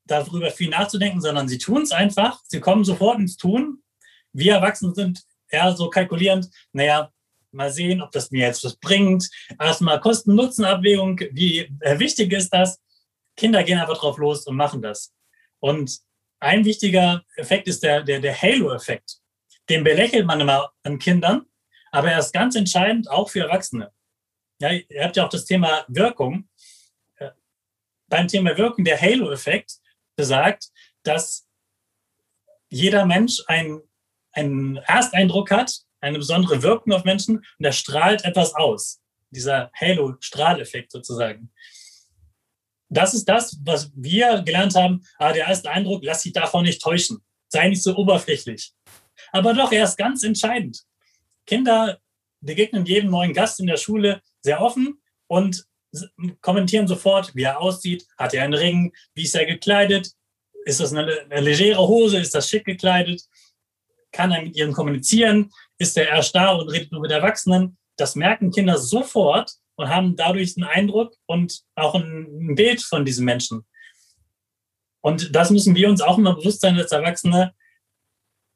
darüber 0.05 0.51
viel 0.51 0.69
nachzudenken, 0.69 1.21
sondern 1.21 1.47
sie 1.47 1.57
tun 1.57 1.81
es 1.81 1.91
einfach. 1.91 2.41
Sie 2.45 2.59
kommen 2.59 2.83
sofort 2.83 3.19
ins 3.19 3.37
Tun. 3.37 3.83
Wir 4.33 4.55
Erwachsene 4.55 4.93
sind 4.93 5.26
eher 5.49 5.75
so 5.75 5.89
kalkulierend, 5.89 6.49
naja, 6.73 7.11
mal 7.51 7.71
sehen, 7.71 8.01
ob 8.01 8.11
das 8.11 8.31
mir 8.31 8.47
jetzt 8.47 8.63
was 8.63 8.75
bringt. 8.75 9.29
Erstmal 9.59 9.99
Kosten-Nutzen-Abwägung, 9.99 11.19
wie 11.31 11.71
äh, 11.79 11.99
wichtig 11.99 12.33
ist 12.33 12.53
das? 12.53 12.79
Kinder 13.35 13.63
gehen 13.63 13.79
einfach 13.79 13.97
drauf 13.97 14.17
los 14.17 14.45
und 14.47 14.55
machen 14.55 14.81
das. 14.81 15.13
Und 15.59 15.99
ein 16.39 16.65
wichtiger 16.65 17.23
Effekt 17.35 17.67
ist 17.67 17.83
der, 17.83 18.03
der, 18.03 18.19
der 18.19 18.39
Halo-Effekt. 18.39 19.17
Den 19.69 19.83
belächelt 19.83 20.25
man 20.25 20.39
immer 20.39 20.71
an 20.83 20.99
Kindern, 20.99 21.45
aber 21.91 22.11
er 22.11 22.19
ist 22.19 22.33
ganz 22.33 22.55
entscheidend 22.55 23.09
auch 23.09 23.29
für 23.29 23.41
Erwachsene. 23.41 23.91
Ja, 24.59 24.71
ihr 24.71 25.03
habt 25.03 25.15
ja 25.15 25.25
auch 25.25 25.29
das 25.29 25.45
Thema 25.45 25.85
Wirkung. 25.87 26.47
Äh, 27.17 27.31
beim 28.07 28.27
Thema 28.27 28.57
Wirkung, 28.57 28.85
der 28.85 28.99
Halo-Effekt 28.99 29.77
besagt, 30.15 30.69
dass 31.03 31.47
jeder 32.69 33.05
Mensch 33.05 33.41
einen, 33.47 33.81
einen 34.37 34.77
Ersteindruck 34.77 35.51
hat, 35.51 35.81
eine 35.99 36.19
besondere 36.19 36.61
Wirkung 36.61 36.93
auf 36.93 37.03
Menschen 37.03 37.37
und 37.37 37.65
er 37.65 37.71
strahlt 37.71 38.23
etwas 38.23 38.53
aus. 38.53 39.01
Dieser 39.31 39.71
Halo-Strahleffekt 39.79 40.91
sozusagen. 40.91 41.51
Das 42.89 43.13
ist 43.13 43.25
das, 43.25 43.59
was 43.63 43.91
wir 43.95 44.41
gelernt 44.43 44.75
haben. 44.75 45.01
Ah, 45.17 45.33
der 45.33 45.47
erste 45.47 45.69
Eindruck, 45.69 46.03
lass 46.03 46.23
dich 46.23 46.33
davon 46.33 46.63
nicht 46.63 46.81
täuschen. 46.81 47.17
Sei 47.49 47.67
nicht 47.67 47.83
so 47.83 47.95
oberflächlich. 47.95 48.73
Aber 49.31 49.53
doch, 49.53 49.71
er 49.71 49.83
ist 49.83 49.97
ganz 49.97 50.23
entscheidend. 50.23 50.83
Kinder 51.45 51.99
begegnen 52.39 52.85
jedem 52.85 53.09
neuen 53.09 53.33
Gast 53.33 53.59
in 53.59 53.67
der 53.67 53.77
Schule 53.77 54.21
sehr 54.41 54.61
offen 54.61 55.01
und 55.27 55.65
kommentieren 56.41 56.87
sofort, 56.87 57.35
wie 57.35 57.43
er 57.43 57.59
aussieht. 57.59 58.05
Hat 58.17 58.33
er 58.33 58.43
einen 58.43 58.53
Ring? 58.53 58.93
Wie 59.15 59.23
ist 59.23 59.35
er 59.35 59.45
gekleidet? 59.45 60.11
Ist 60.65 60.79
das 60.79 60.93
eine, 60.93 61.21
eine 61.29 61.41
legere 61.41 61.85
Hose? 61.87 62.19
Ist 62.19 62.35
das 62.35 62.49
schick 62.49 62.65
gekleidet? 62.65 63.23
Kann 64.17 64.31
er 64.31 64.41
mit 64.41 64.55
ihnen 64.55 64.73
kommunizieren? 64.73 65.51
Ist 65.77 65.95
er 65.95 66.09
erst 66.09 66.33
da 66.33 66.49
und 66.53 66.69
redet 66.69 66.91
nur 66.91 67.01
mit 67.01 67.11
Erwachsenen? 67.11 67.77
Das 67.97 68.15
merken 68.15 68.49
Kinder 68.49 68.79
sofort 68.79 69.51
und 69.75 69.89
haben 69.89 70.15
dadurch 70.15 70.57
einen 70.57 70.67
Eindruck 70.67 71.13
und 71.27 71.61
auch 71.75 71.93
ein 71.93 72.55
Bild 72.55 72.81
von 72.81 73.05
diesem 73.05 73.25
Menschen. 73.25 73.63
Und 75.01 75.35
das 75.35 75.51
müssen 75.51 75.75
wir 75.75 75.87
uns 75.87 76.01
auch 76.01 76.17
immer 76.17 76.35
bewusst 76.35 76.61
sein 76.61 76.75
als 76.79 76.91
Erwachsene. 76.91 77.53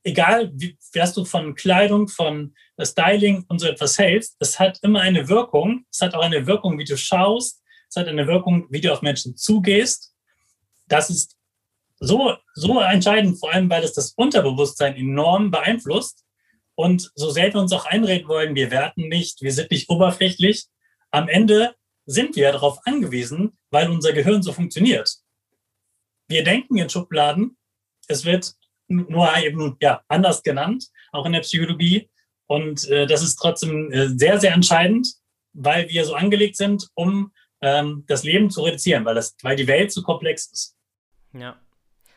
Egal, 0.03 0.49
wie, 0.55 0.79
was 0.95 1.13
du 1.13 1.25
von 1.25 1.53
Kleidung, 1.53 2.07
von 2.07 2.55
Styling 2.81 3.45
und 3.47 3.59
so 3.59 3.67
etwas 3.67 3.99
hältst, 3.99 4.37
es 4.39 4.59
hat 4.59 4.79
immer 4.81 5.01
eine 5.01 5.29
Wirkung. 5.29 5.85
Es 5.91 6.01
hat 6.01 6.15
auch 6.15 6.23
eine 6.23 6.47
Wirkung, 6.47 6.79
wie 6.79 6.85
du 6.85 6.97
schaust. 6.97 7.61
Es 7.87 7.97
hat 7.97 8.07
eine 8.07 8.25
Wirkung, 8.25 8.65
wie 8.71 8.81
du 8.81 8.91
auf 8.91 9.03
Menschen 9.03 9.37
zugehst. 9.37 10.15
Das 10.87 11.11
ist 11.11 11.37
so, 12.01 12.35
so 12.55 12.79
entscheidend, 12.81 13.39
vor 13.39 13.53
allem, 13.53 13.69
weil 13.69 13.83
es 13.83 13.93
das 13.93 14.13
Unterbewusstsein 14.13 14.95
enorm 14.95 15.51
beeinflusst. 15.51 16.25
Und 16.75 17.11
so 17.15 17.35
wir 17.35 17.55
uns 17.55 17.71
auch 17.73 17.85
einreden 17.85 18.27
wollen, 18.27 18.55
wir 18.55 18.71
werten 18.71 19.07
nicht, 19.07 19.41
wir 19.41 19.53
sind 19.53 19.69
nicht 19.69 19.89
oberflächlich, 19.89 20.65
am 21.11 21.29
Ende 21.29 21.75
sind 22.05 22.35
wir 22.35 22.51
darauf 22.51 22.79
angewiesen, 22.85 23.57
weil 23.69 23.89
unser 23.89 24.13
Gehirn 24.13 24.41
so 24.41 24.51
funktioniert. 24.51 25.17
Wir 26.27 26.43
denken 26.43 26.77
in 26.77 26.89
Schubladen, 26.89 27.57
es 28.07 28.25
wird 28.25 28.55
nur 28.87 29.37
eben 29.37 29.77
ja, 29.79 30.01
anders 30.07 30.41
genannt, 30.41 30.87
auch 31.11 31.25
in 31.25 31.33
der 31.33 31.41
Psychologie. 31.41 32.09
Und 32.47 32.87
äh, 32.89 33.05
das 33.05 33.21
ist 33.21 33.35
trotzdem 33.35 33.91
äh, 33.91 34.07
sehr, 34.17 34.39
sehr 34.39 34.53
entscheidend, 34.53 35.07
weil 35.53 35.87
wir 35.89 36.03
so 36.03 36.15
angelegt 36.15 36.57
sind, 36.57 36.89
um 36.95 37.31
ähm, 37.61 38.05
das 38.07 38.23
Leben 38.23 38.49
zu 38.49 38.63
reduzieren, 38.63 39.05
weil, 39.05 39.15
das, 39.15 39.35
weil 39.43 39.55
die 39.55 39.67
Welt 39.67 39.91
so 39.91 40.01
komplex 40.01 40.47
ist. 40.51 40.75
Ja, 41.33 41.60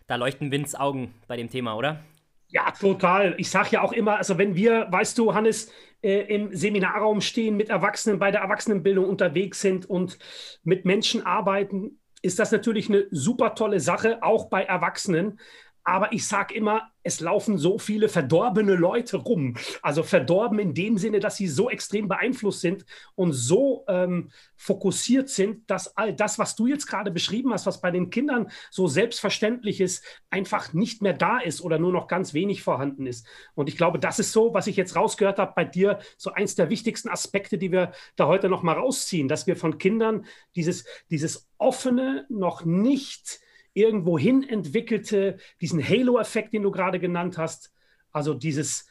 da 0.07 0.17
leuchten 0.17 0.51
Vince 0.51 0.79
Augen 0.79 1.15
bei 1.29 1.37
dem 1.37 1.51
Thema, 1.51 1.77
oder? 1.77 2.05
Ja, 2.49 2.71
total. 2.71 3.35
Ich 3.39 3.51
sage 3.51 3.71
ja 3.73 3.83
auch 3.83 3.93
immer, 3.93 4.19
also 4.19 4.39
wenn 4.39 4.55
wir, 4.55 4.87
weißt 4.91 5.19
du, 5.19 5.35
Hannes, 5.35 5.73
äh, 6.03 6.21
im 6.35 6.55
Seminarraum 6.55 7.21
stehen, 7.21 7.57
mit 7.57 7.71
Erwachsenen 7.71 8.19
bei 8.19 8.31
der 8.31 8.43
Erwachsenenbildung 8.43 9.09
unterwegs 9.09 9.61
sind 9.61 9.87
und 9.89 10.19
mit 10.63 10.85
Menschen 10.85 11.25
arbeiten, 11.25 11.99
ist 12.23 12.39
das 12.39 12.53
natürlich 12.53 12.89
eine 12.89 13.07
super 13.11 13.55
tolle 13.55 13.81
Sache, 13.81 14.23
auch 14.23 14.49
bei 14.49 14.63
Erwachsenen. 14.63 15.41
Aber 15.85 16.13
ich 16.13 16.27
sage 16.27 16.55
immer, 16.55 16.91
es 17.03 17.21
laufen 17.21 17.59
so 17.59 17.79
viele 17.79 18.09
verdorbene 18.09 18.75
Leute 18.75 19.19
rum. 19.19 19.55
Also 19.83 20.03
verdorben 20.03 20.59
in 20.59 20.73
dem 20.73 20.97
Sinne, 20.97 21.21
dass 21.21 21.37
sie 21.37 21.47
so 21.47 21.69
extrem 21.69 22.09
beeinflusst 22.09 22.63
sind 22.63 22.87
und 23.15 23.35
so 23.35 23.85
ähm, 23.87 24.31
fokussiert 24.57 25.29
sind, 25.29 25.71
dass 25.71 25.95
all 25.99 26.15
das, 26.15 26.39
was 26.39 26.57
du 26.57 26.67
jetzt 26.67 26.87
gerade 26.87 27.11
beschrieben 27.11 27.53
hast, 27.53 27.67
was 27.67 27.83
bei 27.83 27.91
den 27.91 28.09
Kindern 28.09 28.51
so 28.71 28.87
selbstverständlich 28.87 29.83
ist, 29.83 30.03
einfach 30.31 30.73
nicht 30.73 31.03
mehr 31.03 31.13
da 31.13 31.39
ist 31.39 31.61
oder 31.61 31.79
nur 31.79 31.93
noch 31.93 32.09
ganz 32.09 32.33
wenig 32.33 32.63
vorhanden 32.63 33.07
ist. 33.07 33.27
Und 33.55 33.69
ich 33.69 33.77
glaube, 33.77 33.99
das 33.99 34.19
ist 34.19 34.33
so, 34.33 34.55
was 34.55 34.67
ich 34.67 34.77
jetzt 34.77 34.97
rausgehört 34.97 35.39
habe 35.39 35.53
bei 35.55 35.67
dir, 35.67 35.99
so 36.17 36.33
eins 36.33 36.55
der 36.55 36.71
wichtigsten 36.71 37.11
Aspekte, 37.11 37.59
die 37.59 37.71
wir 37.71 37.93
da 38.17 38.27
heute 38.27 38.49
noch 38.49 38.63
mal 38.63 38.79
rausziehen, 38.79 39.29
dass 39.29 39.47
wir 39.47 39.57
von 39.57 39.77
Kindern 39.77 40.25
dieses, 40.57 40.87
dieses 41.11 41.51
offene, 41.59 42.25
noch 42.31 42.65
nicht 42.65 43.44
irgendwohin 43.75 44.43
entwickelte, 44.49 45.39
diesen 45.61 45.87
Halo-Effekt, 45.87 46.55
den 46.55 46.63
du 46.63 46.71
gerade 46.71 46.99
genannt 46.99 47.37
hast, 47.39 47.73
also 48.13 48.33
dieses, 48.33 48.87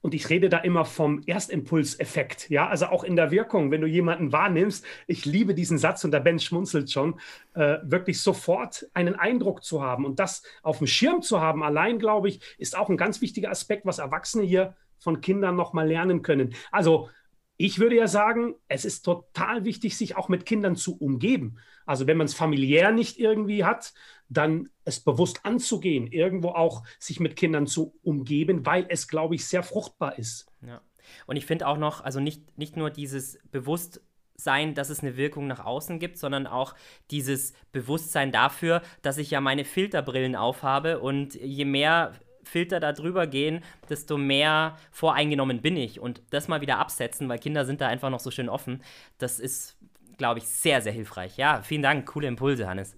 und 0.00 0.14
ich 0.14 0.30
rede 0.30 0.48
da 0.48 0.58
immer 0.58 0.84
vom 0.84 1.22
Erstimpulseffekt, 1.26 2.48
ja, 2.50 2.66
also 2.68 2.86
auch 2.86 3.04
in 3.04 3.16
der 3.16 3.30
Wirkung, 3.30 3.70
wenn 3.70 3.82
du 3.82 3.86
jemanden 3.86 4.32
wahrnimmst, 4.32 4.84
ich 5.06 5.24
liebe 5.24 5.54
diesen 5.54 5.78
Satz 5.78 6.04
und 6.04 6.12
der 6.12 6.20
Ben 6.20 6.38
schmunzelt 6.38 6.90
schon, 6.90 7.20
äh, 7.54 7.78
wirklich 7.82 8.22
sofort 8.22 8.88
einen 8.94 9.14
Eindruck 9.14 9.62
zu 9.62 9.82
haben. 9.82 10.04
Und 10.04 10.18
das 10.18 10.42
auf 10.62 10.78
dem 10.78 10.86
Schirm 10.86 11.22
zu 11.22 11.40
haben, 11.40 11.62
allein, 11.62 11.98
glaube 11.98 12.28
ich, 12.28 12.40
ist 12.58 12.76
auch 12.76 12.88
ein 12.88 12.96
ganz 12.96 13.20
wichtiger 13.20 13.50
Aspekt, 13.50 13.84
was 13.84 13.98
Erwachsene 13.98 14.44
hier 14.44 14.74
von 14.98 15.20
Kindern 15.20 15.56
nochmal 15.56 15.88
lernen 15.88 16.22
können. 16.22 16.54
Also 16.70 17.10
ich 17.56 17.78
würde 17.78 17.96
ja 17.96 18.06
sagen, 18.06 18.54
es 18.68 18.84
ist 18.84 19.02
total 19.02 19.64
wichtig, 19.64 19.96
sich 19.96 20.16
auch 20.16 20.28
mit 20.28 20.44
Kindern 20.46 20.76
zu 20.76 20.96
umgeben. 20.96 21.58
Also 21.86 22.06
wenn 22.06 22.16
man 22.16 22.26
es 22.26 22.34
familiär 22.34 22.92
nicht 22.92 23.18
irgendwie 23.18 23.64
hat, 23.64 23.94
dann 24.28 24.68
es 24.84 25.00
bewusst 25.00 25.44
anzugehen, 25.44 26.06
irgendwo 26.08 26.50
auch 26.50 26.82
sich 26.98 27.20
mit 27.20 27.36
Kindern 27.36 27.66
zu 27.66 27.94
umgeben, 28.02 28.66
weil 28.66 28.86
es, 28.88 29.08
glaube 29.08 29.36
ich, 29.36 29.46
sehr 29.46 29.62
fruchtbar 29.62 30.18
ist. 30.18 30.46
Ja. 30.66 30.82
Und 31.26 31.36
ich 31.36 31.46
finde 31.46 31.66
auch 31.68 31.78
noch, 31.78 32.02
also 32.02 32.20
nicht, 32.20 32.58
nicht 32.58 32.76
nur 32.76 32.90
dieses 32.90 33.38
Bewusstsein, 33.52 34.74
dass 34.74 34.90
es 34.90 35.00
eine 35.00 35.16
Wirkung 35.16 35.46
nach 35.46 35.64
außen 35.64 35.98
gibt, 35.98 36.18
sondern 36.18 36.46
auch 36.46 36.74
dieses 37.10 37.54
Bewusstsein 37.72 38.32
dafür, 38.32 38.82
dass 39.02 39.18
ich 39.18 39.30
ja 39.30 39.40
meine 39.40 39.64
Filterbrillen 39.64 40.34
aufhabe 40.34 40.98
und 40.98 41.34
je 41.34 41.64
mehr 41.64 42.12
Filter 42.46 42.80
da 42.80 42.92
drüber 42.92 43.26
gehen, 43.26 43.62
desto 43.88 44.16
mehr 44.16 44.76
voreingenommen 44.90 45.62
bin 45.62 45.76
ich. 45.76 46.00
Und 46.00 46.22
das 46.30 46.48
mal 46.48 46.60
wieder 46.60 46.78
absetzen, 46.78 47.28
weil 47.28 47.38
Kinder 47.38 47.64
sind 47.64 47.80
da 47.80 47.88
einfach 47.88 48.10
noch 48.10 48.20
so 48.20 48.30
schön 48.30 48.48
offen, 48.48 48.82
das 49.18 49.40
ist, 49.40 49.76
glaube 50.16 50.38
ich, 50.38 50.46
sehr, 50.46 50.80
sehr 50.80 50.92
hilfreich. 50.92 51.36
Ja, 51.36 51.62
vielen 51.62 51.82
Dank, 51.82 52.06
coole 52.06 52.28
Impulse, 52.28 52.68
Hannes. 52.68 52.96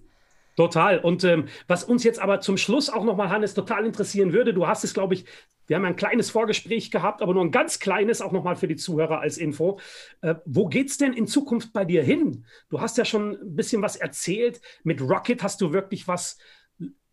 Total. 0.55 0.99
Und 0.99 1.23
ähm, 1.23 1.47
was 1.67 1.83
uns 1.83 2.03
jetzt 2.03 2.19
aber 2.19 2.41
zum 2.41 2.57
Schluss 2.57 2.89
auch 2.89 3.05
nochmal, 3.05 3.29
Hannes, 3.29 3.53
total 3.53 3.85
interessieren 3.85 4.33
würde, 4.33 4.53
du 4.53 4.67
hast 4.67 4.83
es, 4.83 4.93
glaube 4.93 5.13
ich, 5.13 5.25
wir 5.67 5.75
haben 5.75 5.85
ein 5.85 5.95
kleines 5.95 6.31
Vorgespräch 6.31 6.89
gehabt, 6.89 7.21
aber 7.21 7.33
nur 7.33 7.43
ein 7.43 7.51
ganz 7.51 7.79
kleines, 7.79 8.21
auch 8.21 8.31
nochmal 8.31 8.55
für 8.55 8.67
die 8.67 8.75
Zuhörer 8.75 9.19
als 9.19 9.37
Info. 9.37 9.79
Äh, 10.21 10.35
wo 10.45 10.67
geht 10.67 10.89
es 10.89 10.97
denn 10.97 11.13
in 11.13 11.27
Zukunft 11.27 11.73
bei 11.73 11.85
dir 11.85 12.03
hin? 12.03 12.43
Du 12.69 12.81
hast 12.81 12.97
ja 12.97 13.05
schon 13.05 13.37
ein 13.39 13.55
bisschen 13.55 13.83
was 13.83 13.95
erzählt. 13.95 14.61
Mit 14.83 14.99
Rocket 14.99 15.43
hast 15.43 15.61
du 15.61 15.71
wirklich 15.71 16.07
was 16.07 16.39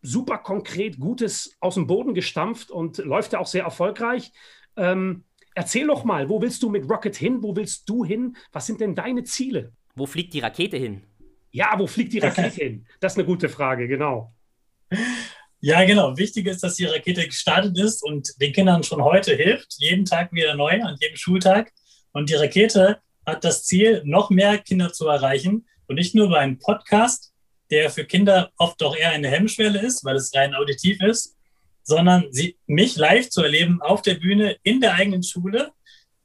super 0.03 0.39
konkret 0.39 0.99
Gutes 0.99 1.57
aus 1.61 1.75
dem 1.75 1.87
Boden 1.87 2.15
gestampft 2.15 2.71
und 2.71 2.99
läuft 2.99 3.33
ja 3.33 3.41
auch 3.41 3.47
sehr 3.47 3.65
erfolgreich. 3.65 4.33
Ähm, 4.77 5.25
erzähl 5.55 5.87
doch 5.87 6.05
mal, 6.05 6.29
wo 6.29 6.41
willst 6.41 6.63
du 6.63 6.71
mit 6.71 6.89
Rocket 6.89 7.17
hin? 7.17 7.43
Wo 7.43 7.57
willst 7.57 7.89
du 7.89 8.05
hin? 8.05 8.37
Was 8.53 8.67
sind 8.67 8.81
denn 8.81 8.95
deine 8.95 9.25
Ziele? 9.25 9.73
Wo 9.95 10.07
fliegt 10.07 10.35
die 10.35 10.41
Rakete 10.41 10.77
hin? 10.77 11.03
Ja, 11.51 11.75
wo 11.79 11.87
fliegt 11.87 12.13
die 12.13 12.19
Rakete 12.21 12.65
hin? 12.65 12.87
Das 13.01 13.15
ist 13.15 13.19
eine 13.19 13.27
gute 13.27 13.49
Frage, 13.49 13.89
genau. 13.89 14.35
Ja, 15.61 15.85
genau. 15.85 16.17
Wichtig 16.17 16.47
ist, 16.47 16.63
dass 16.63 16.77
die 16.77 16.85
Rakete 16.85 17.27
gestartet 17.27 17.79
ist 17.79 18.05
und 18.05 18.41
den 18.41 18.53
Kindern 18.53 18.83
schon 18.83 19.03
heute 19.03 19.35
hilft, 19.35 19.75
jeden 19.79 20.05
Tag 20.05 20.33
wieder 20.33 20.55
neu, 20.55 20.83
an 20.83 20.97
jedem 21.01 21.17
Schultag. 21.17 21.73
Und 22.13 22.31
die 22.31 22.35
Rakete 22.35 23.01
hat 23.25 23.43
das 23.43 23.65
Ziel, 23.65 24.03
noch 24.05 24.31
mehr 24.31 24.59
Kinder 24.59 24.93
zu 24.93 25.09
erreichen 25.09 25.67
und 25.89 25.97
nicht 25.97 26.15
nur 26.15 26.27
über 26.27 26.39
einen 26.39 26.59
Podcast, 26.59 27.33
der 27.71 27.91
für 27.91 28.05
Kinder 28.05 28.51
oft 28.57 28.83
auch 28.83 28.97
eher 28.97 29.11
eine 29.11 29.29
Hemmschwelle 29.29 29.81
ist, 29.81 30.05
weil 30.05 30.17
es 30.17 30.35
rein 30.35 30.55
auditiv 30.55 31.01
ist, 31.03 31.37
sondern 31.83 32.27
sie, 32.31 32.57
mich 32.67 32.97
live 32.97 33.31
zu 33.31 33.43
erleben 33.43 33.81
auf 33.81 34.03
der 34.03 34.15
Bühne 34.15 34.57
in 34.63 34.81
der 34.81 34.95
eigenen 34.95 35.23
Schule, 35.23 35.73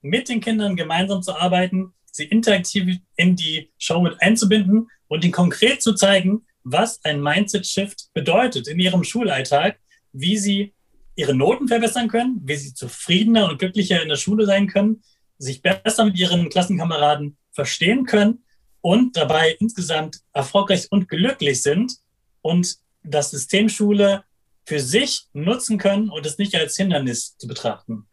mit 0.01 0.29
den 0.29 0.41
Kindern 0.41 0.75
gemeinsam 0.75 1.21
zu 1.21 1.35
arbeiten, 1.35 1.93
sie 2.11 2.25
interaktiv 2.25 2.97
in 3.15 3.35
die 3.35 3.71
Show 3.77 4.01
mit 4.01 4.21
einzubinden 4.21 4.89
und 5.07 5.23
ihnen 5.23 5.33
konkret 5.33 5.81
zu 5.81 5.93
zeigen, 5.93 6.45
was 6.63 7.03
ein 7.03 7.21
Mindset-Shift 7.21 8.09
bedeutet 8.13 8.67
in 8.67 8.79
ihrem 8.79 9.03
Schulalltag, 9.03 9.79
wie 10.11 10.37
sie 10.37 10.73
ihre 11.15 11.35
Noten 11.35 11.67
verbessern 11.67 12.07
können, 12.07 12.41
wie 12.43 12.55
sie 12.55 12.73
zufriedener 12.73 13.49
und 13.49 13.59
glücklicher 13.59 14.01
in 14.01 14.09
der 14.09 14.15
Schule 14.15 14.45
sein 14.45 14.67
können, 14.67 15.03
sich 15.37 15.61
besser 15.61 16.05
mit 16.05 16.17
ihren 16.17 16.49
Klassenkameraden 16.49 17.37
verstehen 17.51 18.05
können 18.05 18.43
und 18.81 19.15
dabei 19.15 19.55
insgesamt 19.59 20.21
erfolgreich 20.33 20.87
und 20.91 21.07
glücklich 21.07 21.61
sind 21.61 21.93
und 22.41 22.77
das 23.03 23.31
System 23.31 23.69
Schule 23.69 24.23
für 24.65 24.79
sich 24.79 25.27
nutzen 25.33 25.77
können 25.77 26.09
und 26.09 26.25
es 26.25 26.37
nicht 26.37 26.55
als 26.55 26.75
Hindernis 26.75 27.37
zu 27.37 27.47
betrachten. 27.47 28.07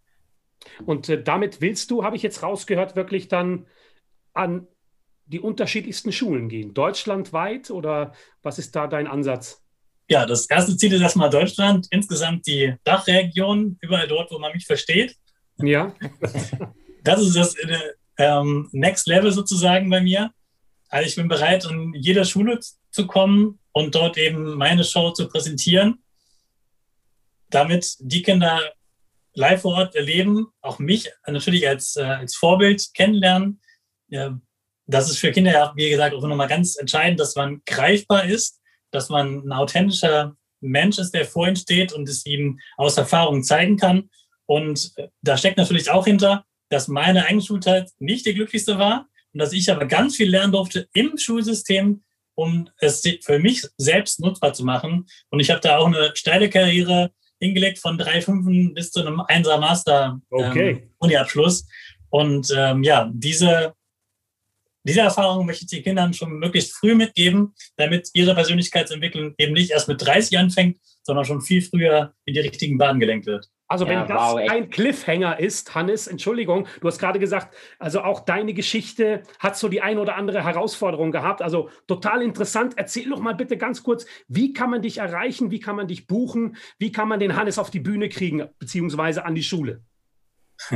Und 0.87 1.09
äh, 1.09 1.23
damit 1.23 1.61
willst 1.61 1.91
du, 1.91 2.05
habe 2.05 2.17
ich 2.17 2.23
jetzt 2.23 2.43
rausgehört, 2.43 2.97
wirklich 2.97 3.29
dann 3.29 3.67
an 4.33 4.67
die 5.27 5.41
unterschiedlichsten 5.41 6.13
Schulen 6.13 6.49
gehen? 6.49 6.75
Deutschlandweit 6.75 7.71
oder 7.71 8.13
was 8.43 8.59
ist 8.59 8.75
da 8.77 8.87
dein 8.87 9.07
Ansatz? 9.07 9.63
Ja, 10.11 10.25
das 10.25 10.47
erste 10.49 10.77
Ziel 10.77 10.93
ist 10.95 11.03
erstmal 11.03 11.29
Deutschland, 11.29 11.87
insgesamt 11.91 12.47
die 12.47 12.75
Dachregion, 12.85 13.77
überall 13.81 14.09
dort, 14.09 14.31
wo 14.31 14.39
man 14.39 14.53
mich 14.53 14.67
versteht. 14.67 15.17
Ja. 15.59 15.95
das 17.05 17.21
ist 17.21 17.37
das 17.37 17.55
äh, 17.57 17.79
ähm, 18.17 18.69
Next 18.73 19.07
Level 19.07 19.31
sozusagen 19.33 19.91
bei 19.91 20.01
mir. 20.01 20.33
Also 20.89 21.09
ich 21.09 21.17
bin 21.17 21.29
bereit, 21.29 21.65
in 21.65 21.95
jeder 21.95 22.25
Schule 22.25 22.61
zu 22.91 23.07
kommen 23.07 23.59
und 23.73 23.95
dort 23.95 24.17
eben 24.17 24.55
meine 24.55 24.85
Show 24.85 25.11
zu 25.11 25.29
präsentieren, 25.29 26.03
damit 27.51 27.97
die 28.01 28.23
Kinder 28.23 28.73
live 29.35 29.63
vor 29.63 29.75
Ort 29.75 29.95
erleben, 29.95 30.47
auch 30.61 30.79
mich 30.79 31.11
natürlich 31.27 31.69
als, 31.69 31.97
äh, 31.97 32.03
als 32.03 32.35
Vorbild 32.35 32.89
kennenlernen, 32.95 33.61
ja, 34.09 34.39
das 34.87 35.11
ist 35.11 35.19
für 35.19 35.33
Kinder 35.33 35.53
ja, 35.53 35.73
wie 35.77 35.91
gesagt, 35.91 36.15
auch 36.15 36.23
nochmal 36.23 36.49
ganz 36.49 36.77
entscheidend, 36.77 37.21
dass 37.21 37.37
man 37.37 37.61
greifbar 37.67 38.25
ist, 38.25 38.61
dass 38.91 39.11
man 39.11 39.47
ein 39.47 39.53
authentischer 39.53 40.35
Mensch 40.61 40.99
ist, 40.99 41.13
der 41.13 41.27
vor 41.27 41.47
ihnen 41.47 41.57
steht 41.57 41.93
und 41.93 42.09
es 42.09 42.25
ihnen 42.25 42.59
aus 42.79 42.97
Erfahrung 42.97 43.43
zeigen 43.45 43.77
kann. 43.77 44.09
Und 44.47 44.93
äh, 44.97 45.09
da 45.21 45.37
steckt 45.37 45.59
natürlich 45.59 45.91
auch 45.91 46.07
hinter, 46.07 46.45
dass 46.71 46.89
meine 46.89 47.27
eigene 47.27 47.43
Schulzeit 47.43 47.91
nicht 47.99 48.25
die 48.25 48.35
glücklichste 48.35 48.79
war 48.79 49.08
und 49.33 49.41
dass 49.41 49.53
ich 49.53 49.71
aber 49.71 49.87
ganz 49.87 50.17
viel 50.17 50.31
lernen 50.31 50.53
durfte 50.53 50.89
im 50.93 51.17
Schulsystem, 51.19 52.03
um 52.35 52.69
es 52.79 53.03
für 53.23 53.39
mich 53.39 53.67
selbst 53.77 54.21
nutzbar 54.21 54.53
zu 54.53 54.65
machen. 54.65 55.07
Und 55.31 55.41
ich 55.41 55.51
habe 55.51 55.61
da 55.61 55.79
auch 55.79 55.87
eine 55.87 56.13
steile 56.15 56.49
Karriere 56.49 57.11
hingelegt 57.41 57.79
von 57.79 57.99
drei 57.99 58.21
Fünfen 58.21 58.75
bis 58.75 58.91
zu 58.91 59.01
einem 59.01 59.21
Einser 59.21 59.59
Master 59.59 60.21
okay. 60.31 60.71
ähm, 60.71 60.91
Uni-Abschluss. 60.99 61.67
Und 62.11 62.53
ähm, 62.57 62.83
ja, 62.83 63.11
diese 63.13 63.75
diese 64.89 65.01
Erfahrung 65.01 65.45
möchte 65.45 65.65
ich 65.65 65.71
den 65.71 65.83
Kindern 65.83 66.15
schon 66.15 66.39
möglichst 66.39 66.73
früh 66.73 66.95
mitgeben, 66.95 67.53
damit 67.77 68.09
ihre 68.15 68.35
Persönlichkeitsentwicklung 68.35 69.35
eben 69.37 69.53
nicht 69.53 69.71
erst 69.71 69.87
mit 69.87 70.01
30 70.01 70.39
anfängt, 70.39 70.79
sondern 71.03 71.27
schon 71.27 71.43
viel 71.43 71.61
früher 71.61 72.15
in 72.25 72.33
die 72.33 72.41
richtigen 72.41 72.79
Bahnen 72.79 72.99
gelenkt 72.99 73.27
wird. 73.27 73.51
Also 73.71 73.87
wenn 73.87 73.99
ja, 73.99 74.07
das 74.07 74.19
wow, 74.19 74.41
ein 74.49 74.71
Cliffhanger 74.71 75.39
ist, 75.39 75.75
Hannes, 75.75 76.07
Entschuldigung, 76.07 76.67
du 76.81 76.89
hast 76.89 76.99
gerade 76.99 77.19
gesagt, 77.19 77.55
also 77.79 78.01
auch 78.01 78.21
deine 78.21 78.55
Geschichte 78.55 79.25
hat 79.39 79.59
so 79.59 79.69
die 79.69 79.83
ein 79.83 79.99
oder 79.99 80.17
andere 80.17 80.43
Herausforderung 80.43 81.13
gehabt. 81.13 81.43
Also 81.43 81.69
total 81.87 82.23
interessant. 82.23 82.79
Erzähl 82.79 83.11
doch 83.11 83.21
mal 83.21 83.35
bitte 83.35 83.59
ganz 83.59 83.83
kurz, 83.83 84.07
wie 84.27 84.55
kann 84.55 84.71
man 84.71 84.81
dich 84.81 84.97
erreichen, 84.97 85.51
wie 85.51 85.61
kann 85.61 85.77
man 85.77 85.87
dich 85.87 86.07
buchen, 86.07 86.57
wie 86.79 86.93
kann 86.93 87.09
man 87.09 87.21
den 87.21 87.37
Hannes 87.37 87.59
auf 87.59 87.71
die 87.71 87.81
Bühne 87.81 88.09
kriegen, 88.09 88.49
beziehungsweise 88.59 89.27
an 89.27 89.35
die 89.35 89.43
Schule? 89.43 89.83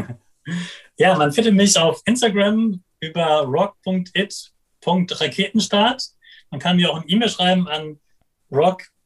ja, 0.98 1.16
man 1.16 1.32
findet 1.32 1.54
mich 1.54 1.78
auf 1.78 2.02
Instagram 2.04 2.82
über 3.00 3.44
rock.it.raketenstart. 3.44 6.04
Man 6.50 6.60
kann 6.60 6.76
mir 6.76 6.90
auch 6.90 7.00
ein 7.00 7.08
E-Mail 7.08 7.30
schreiben 7.30 7.68
an 7.68 7.98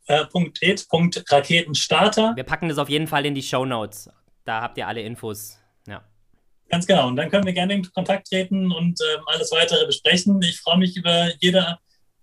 rock.it.raketenstarter. 0.09 2.33
Wir 2.37 2.45
packen 2.45 2.69
das 2.69 2.79
auf 2.79 2.89
jeden 2.89 3.07
Fall 3.07 3.27
in 3.27 3.35
die 3.35 3.43
Show 3.43 3.65
Notes. 3.65 4.09
Da 4.45 4.63
habt 4.63 4.79
ihr 4.79 4.87
alle 4.87 5.03
Infos. 5.03 5.59
Ja. 5.87 6.03
Ganz 6.69 6.87
genau. 6.87 7.09
Und 7.09 7.17
dann 7.17 7.29
können 7.31 7.45
wir 7.45 7.53
gerne 7.53 7.75
in 7.75 7.93
Kontakt 7.93 8.29
treten 8.29 8.71
und 8.73 9.01
ähm, 9.01 9.23
alles 9.27 9.51
weitere 9.53 9.85
besprechen. 9.87 10.41
Ich 10.43 10.61
freue 10.61 10.79
mich 10.79 10.97
über 10.97 11.31
jede 11.41 11.79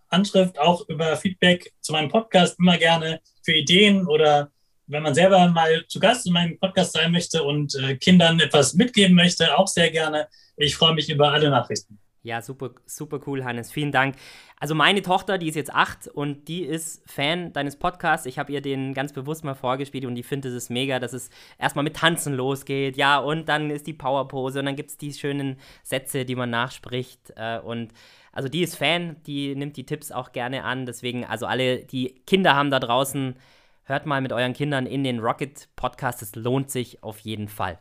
Anschrift, 0.10 0.58
auch 0.60 0.88
über 0.89 1.15
Feedback 1.17 1.74
zu 1.82 1.91
meinem 1.91 2.10
Podcast 2.10 2.60
immer 2.60 2.78
gerne 2.78 3.19
für 3.43 3.54
Ideen 3.54 4.08
oder 4.08 4.52
wenn 4.88 5.04
man 5.04 5.15
selber 5.15 5.48
mal 5.48 5.86
zu 5.88 6.00
Gast 6.00 6.28
in 6.28 6.34
meinem 6.34 6.60
Podcast 6.60 6.93
sein 6.93 7.12
möchte 7.12 7.43
und 7.43 7.76
äh, 7.76 7.96
Kindern 7.96 8.39
etwas 8.39 8.74
mitgeben 8.74 9.15
möchte, 9.15 9.58
auch 9.58 9.67
sehr 9.67 9.89
gerne. 9.89 10.28
Ich 10.58 10.76
freue 10.76 10.93
mich 10.93 11.10
über 11.10 11.32
alle 11.32 11.50
Nachrichten. 11.50 12.00
Ja, 12.26 12.42
super, 12.42 12.72
super 12.86 13.20
cool, 13.28 13.44
Hannes. 13.44 13.70
Vielen 13.70 13.92
Dank. 13.92 14.16
Also 14.58 14.76
meine 14.76 15.02
Tochter, 15.02 15.38
die 15.38 15.50
ist 15.50 15.56
jetzt 15.56 15.74
acht 15.74 16.08
und 16.08 16.48
die 16.48 16.64
ist 16.64 17.04
Fan 17.06 17.52
deines 17.52 17.76
Podcasts. 17.76 18.26
Ich 18.26 18.40
habe 18.40 18.54
ihr 18.54 18.62
den 18.62 18.94
ganz 18.94 19.12
bewusst 19.12 19.44
mal 19.44 19.56
vorgespielt 19.56 20.06
und 20.06 20.16
die 20.16 20.24
findet 20.24 20.54
es 20.54 20.70
mega, 20.70 21.00
dass 21.00 21.12
es 21.12 21.30
erstmal 21.60 21.84
mit 21.84 21.98
Tanzen 21.98 22.34
losgeht. 22.34 22.96
Ja, 22.96 23.20
und 23.20 23.50
dann 23.50 23.70
ist 23.70 23.88
die 23.88 23.94
Powerpose 23.94 24.60
und 24.60 24.66
dann 24.68 24.78
gibt 24.78 24.92
es 24.92 24.98
die 24.98 25.12
schönen 25.12 25.58
Sätze, 25.84 26.24
die 26.24 26.36
man 26.36 26.50
nachspricht. 26.50 27.34
Äh, 27.36 27.60
und 27.60 27.92
also 28.32 28.48
die 28.48 28.64
ist 28.64 28.78
Fan, 28.78 29.18
die 29.28 29.54
nimmt 29.54 29.76
die 29.76 29.86
Tipps 29.86 30.14
auch 30.14 30.32
gerne 30.32 30.64
an. 30.64 30.86
Deswegen, 30.86 31.26
also 31.26 31.46
alle, 31.46 31.84
die 31.84 32.22
Kinder 32.26 32.56
haben 32.56 32.72
da 32.72 32.80
draußen, 32.80 33.36
hört 33.84 34.06
mal 34.06 34.22
mit 34.22 34.32
euren 34.32 34.54
Kindern 34.54 34.86
in 34.86 35.04
den 35.04 35.20
Rocket 35.20 35.68
Podcast. 35.76 36.22
Es 36.22 36.36
lohnt 36.38 36.72
sich 36.72 37.04
auf 37.04 37.20
jeden 37.20 37.50
Fall. 37.50 37.80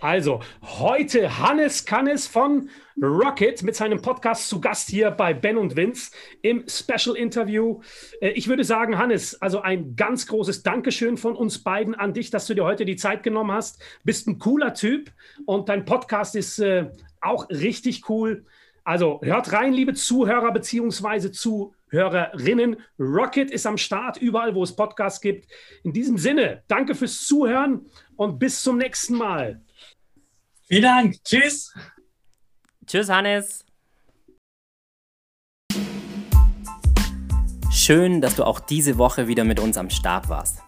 Also, 0.00 0.38
heute 0.62 1.40
Hannes 1.40 1.84
Kannes 1.84 2.28
von 2.28 2.70
Rocket 3.02 3.64
mit 3.64 3.74
seinem 3.74 4.00
Podcast 4.00 4.48
zu 4.48 4.60
Gast 4.60 4.88
hier 4.88 5.10
bei 5.10 5.34
Ben 5.34 5.58
und 5.58 5.74
Vince 5.74 6.12
im 6.40 6.64
Special 6.68 7.16
Interview. 7.16 7.80
Äh, 8.20 8.28
ich 8.30 8.46
würde 8.46 8.62
sagen, 8.62 8.96
Hannes, 8.96 9.42
also 9.42 9.60
ein 9.60 9.96
ganz 9.96 10.28
großes 10.28 10.62
Dankeschön 10.62 11.16
von 11.16 11.34
uns 11.34 11.64
beiden 11.64 11.96
an 11.96 12.14
dich, 12.14 12.30
dass 12.30 12.46
du 12.46 12.54
dir 12.54 12.62
heute 12.62 12.84
die 12.84 12.94
Zeit 12.94 13.24
genommen 13.24 13.50
hast. 13.50 13.82
Bist 14.04 14.28
ein 14.28 14.38
cooler 14.38 14.72
Typ 14.72 15.10
und 15.46 15.68
dein 15.68 15.84
Podcast 15.84 16.36
ist 16.36 16.60
äh, 16.60 16.90
auch 17.20 17.48
richtig 17.50 18.08
cool. 18.08 18.44
Also 18.84 19.20
hört 19.24 19.52
rein, 19.52 19.72
liebe 19.72 19.94
Zuhörer 19.94 20.52
bzw. 20.52 21.32
Zuhörerinnen. 21.32 22.76
Rocket 23.00 23.50
ist 23.50 23.66
am 23.66 23.76
Start, 23.76 24.16
überall, 24.18 24.54
wo 24.54 24.62
es 24.62 24.76
Podcasts 24.76 25.20
gibt. 25.20 25.48
In 25.82 25.92
diesem 25.92 26.18
Sinne, 26.18 26.62
danke 26.68 26.94
fürs 26.94 27.26
Zuhören 27.26 27.86
und 28.14 28.38
bis 28.38 28.62
zum 28.62 28.78
nächsten 28.78 29.16
Mal. 29.16 29.60
Vielen 30.68 30.82
Dank. 30.82 31.24
Tschüss. 31.24 31.72
Tschüss, 32.86 33.08
Hannes. 33.08 33.64
Schön, 37.70 38.20
dass 38.20 38.36
du 38.36 38.44
auch 38.44 38.60
diese 38.60 38.98
Woche 38.98 39.28
wieder 39.28 39.44
mit 39.44 39.60
uns 39.60 39.78
am 39.78 39.88
Start 39.88 40.28
warst. 40.28 40.58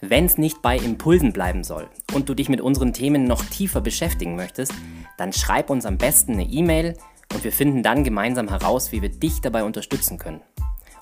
Wenn 0.00 0.24
es 0.24 0.38
nicht 0.38 0.62
bei 0.62 0.78
Impulsen 0.78 1.34
bleiben 1.34 1.62
soll 1.62 1.90
und 2.14 2.30
du 2.30 2.34
dich 2.34 2.48
mit 2.48 2.62
unseren 2.62 2.94
Themen 2.94 3.24
noch 3.24 3.44
tiefer 3.44 3.82
beschäftigen 3.82 4.34
möchtest, 4.34 4.72
dann 5.18 5.34
schreib 5.34 5.68
uns 5.68 5.84
am 5.84 5.98
besten 5.98 6.32
eine 6.32 6.44
E-Mail 6.44 6.96
und 7.34 7.44
wir 7.44 7.52
finden 7.52 7.82
dann 7.82 8.04
gemeinsam 8.04 8.48
heraus, 8.48 8.92
wie 8.92 9.02
wir 9.02 9.10
dich 9.10 9.42
dabei 9.42 9.62
unterstützen 9.62 10.16
können. 10.16 10.40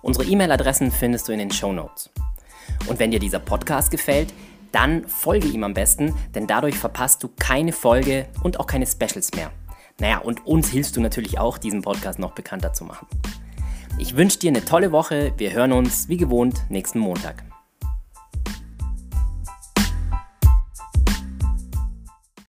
Unsere 0.02 0.24
E-Mail-Adressen 0.24 0.90
findest 0.90 1.28
du 1.28 1.32
in 1.32 1.38
den 1.38 1.52
Show 1.52 1.72
Notes. 1.72 2.10
Und 2.88 2.98
wenn 2.98 3.12
dir 3.12 3.20
dieser 3.20 3.38
Podcast 3.38 3.92
gefällt, 3.92 4.32
dann 4.72 5.06
folge 5.08 5.48
ihm 5.48 5.64
am 5.64 5.74
besten, 5.74 6.14
denn 6.34 6.46
dadurch 6.46 6.78
verpasst 6.78 7.22
du 7.22 7.28
keine 7.38 7.72
Folge 7.72 8.26
und 8.42 8.60
auch 8.60 8.66
keine 8.66 8.86
Specials 8.86 9.32
mehr. 9.34 9.50
Naja, 9.98 10.18
und 10.18 10.46
uns 10.46 10.68
hilfst 10.68 10.96
du 10.96 11.00
natürlich 11.00 11.38
auch, 11.38 11.58
diesen 11.58 11.82
Podcast 11.82 12.18
noch 12.18 12.32
bekannter 12.32 12.72
zu 12.72 12.84
machen. 12.84 13.06
Ich 13.98 14.16
wünsche 14.16 14.38
dir 14.38 14.50
eine 14.50 14.64
tolle 14.64 14.92
Woche. 14.92 15.32
Wir 15.38 15.52
hören 15.52 15.72
uns 15.72 16.08
wie 16.08 16.18
gewohnt 16.18 16.64
nächsten 16.68 16.98
Montag. 16.98 17.55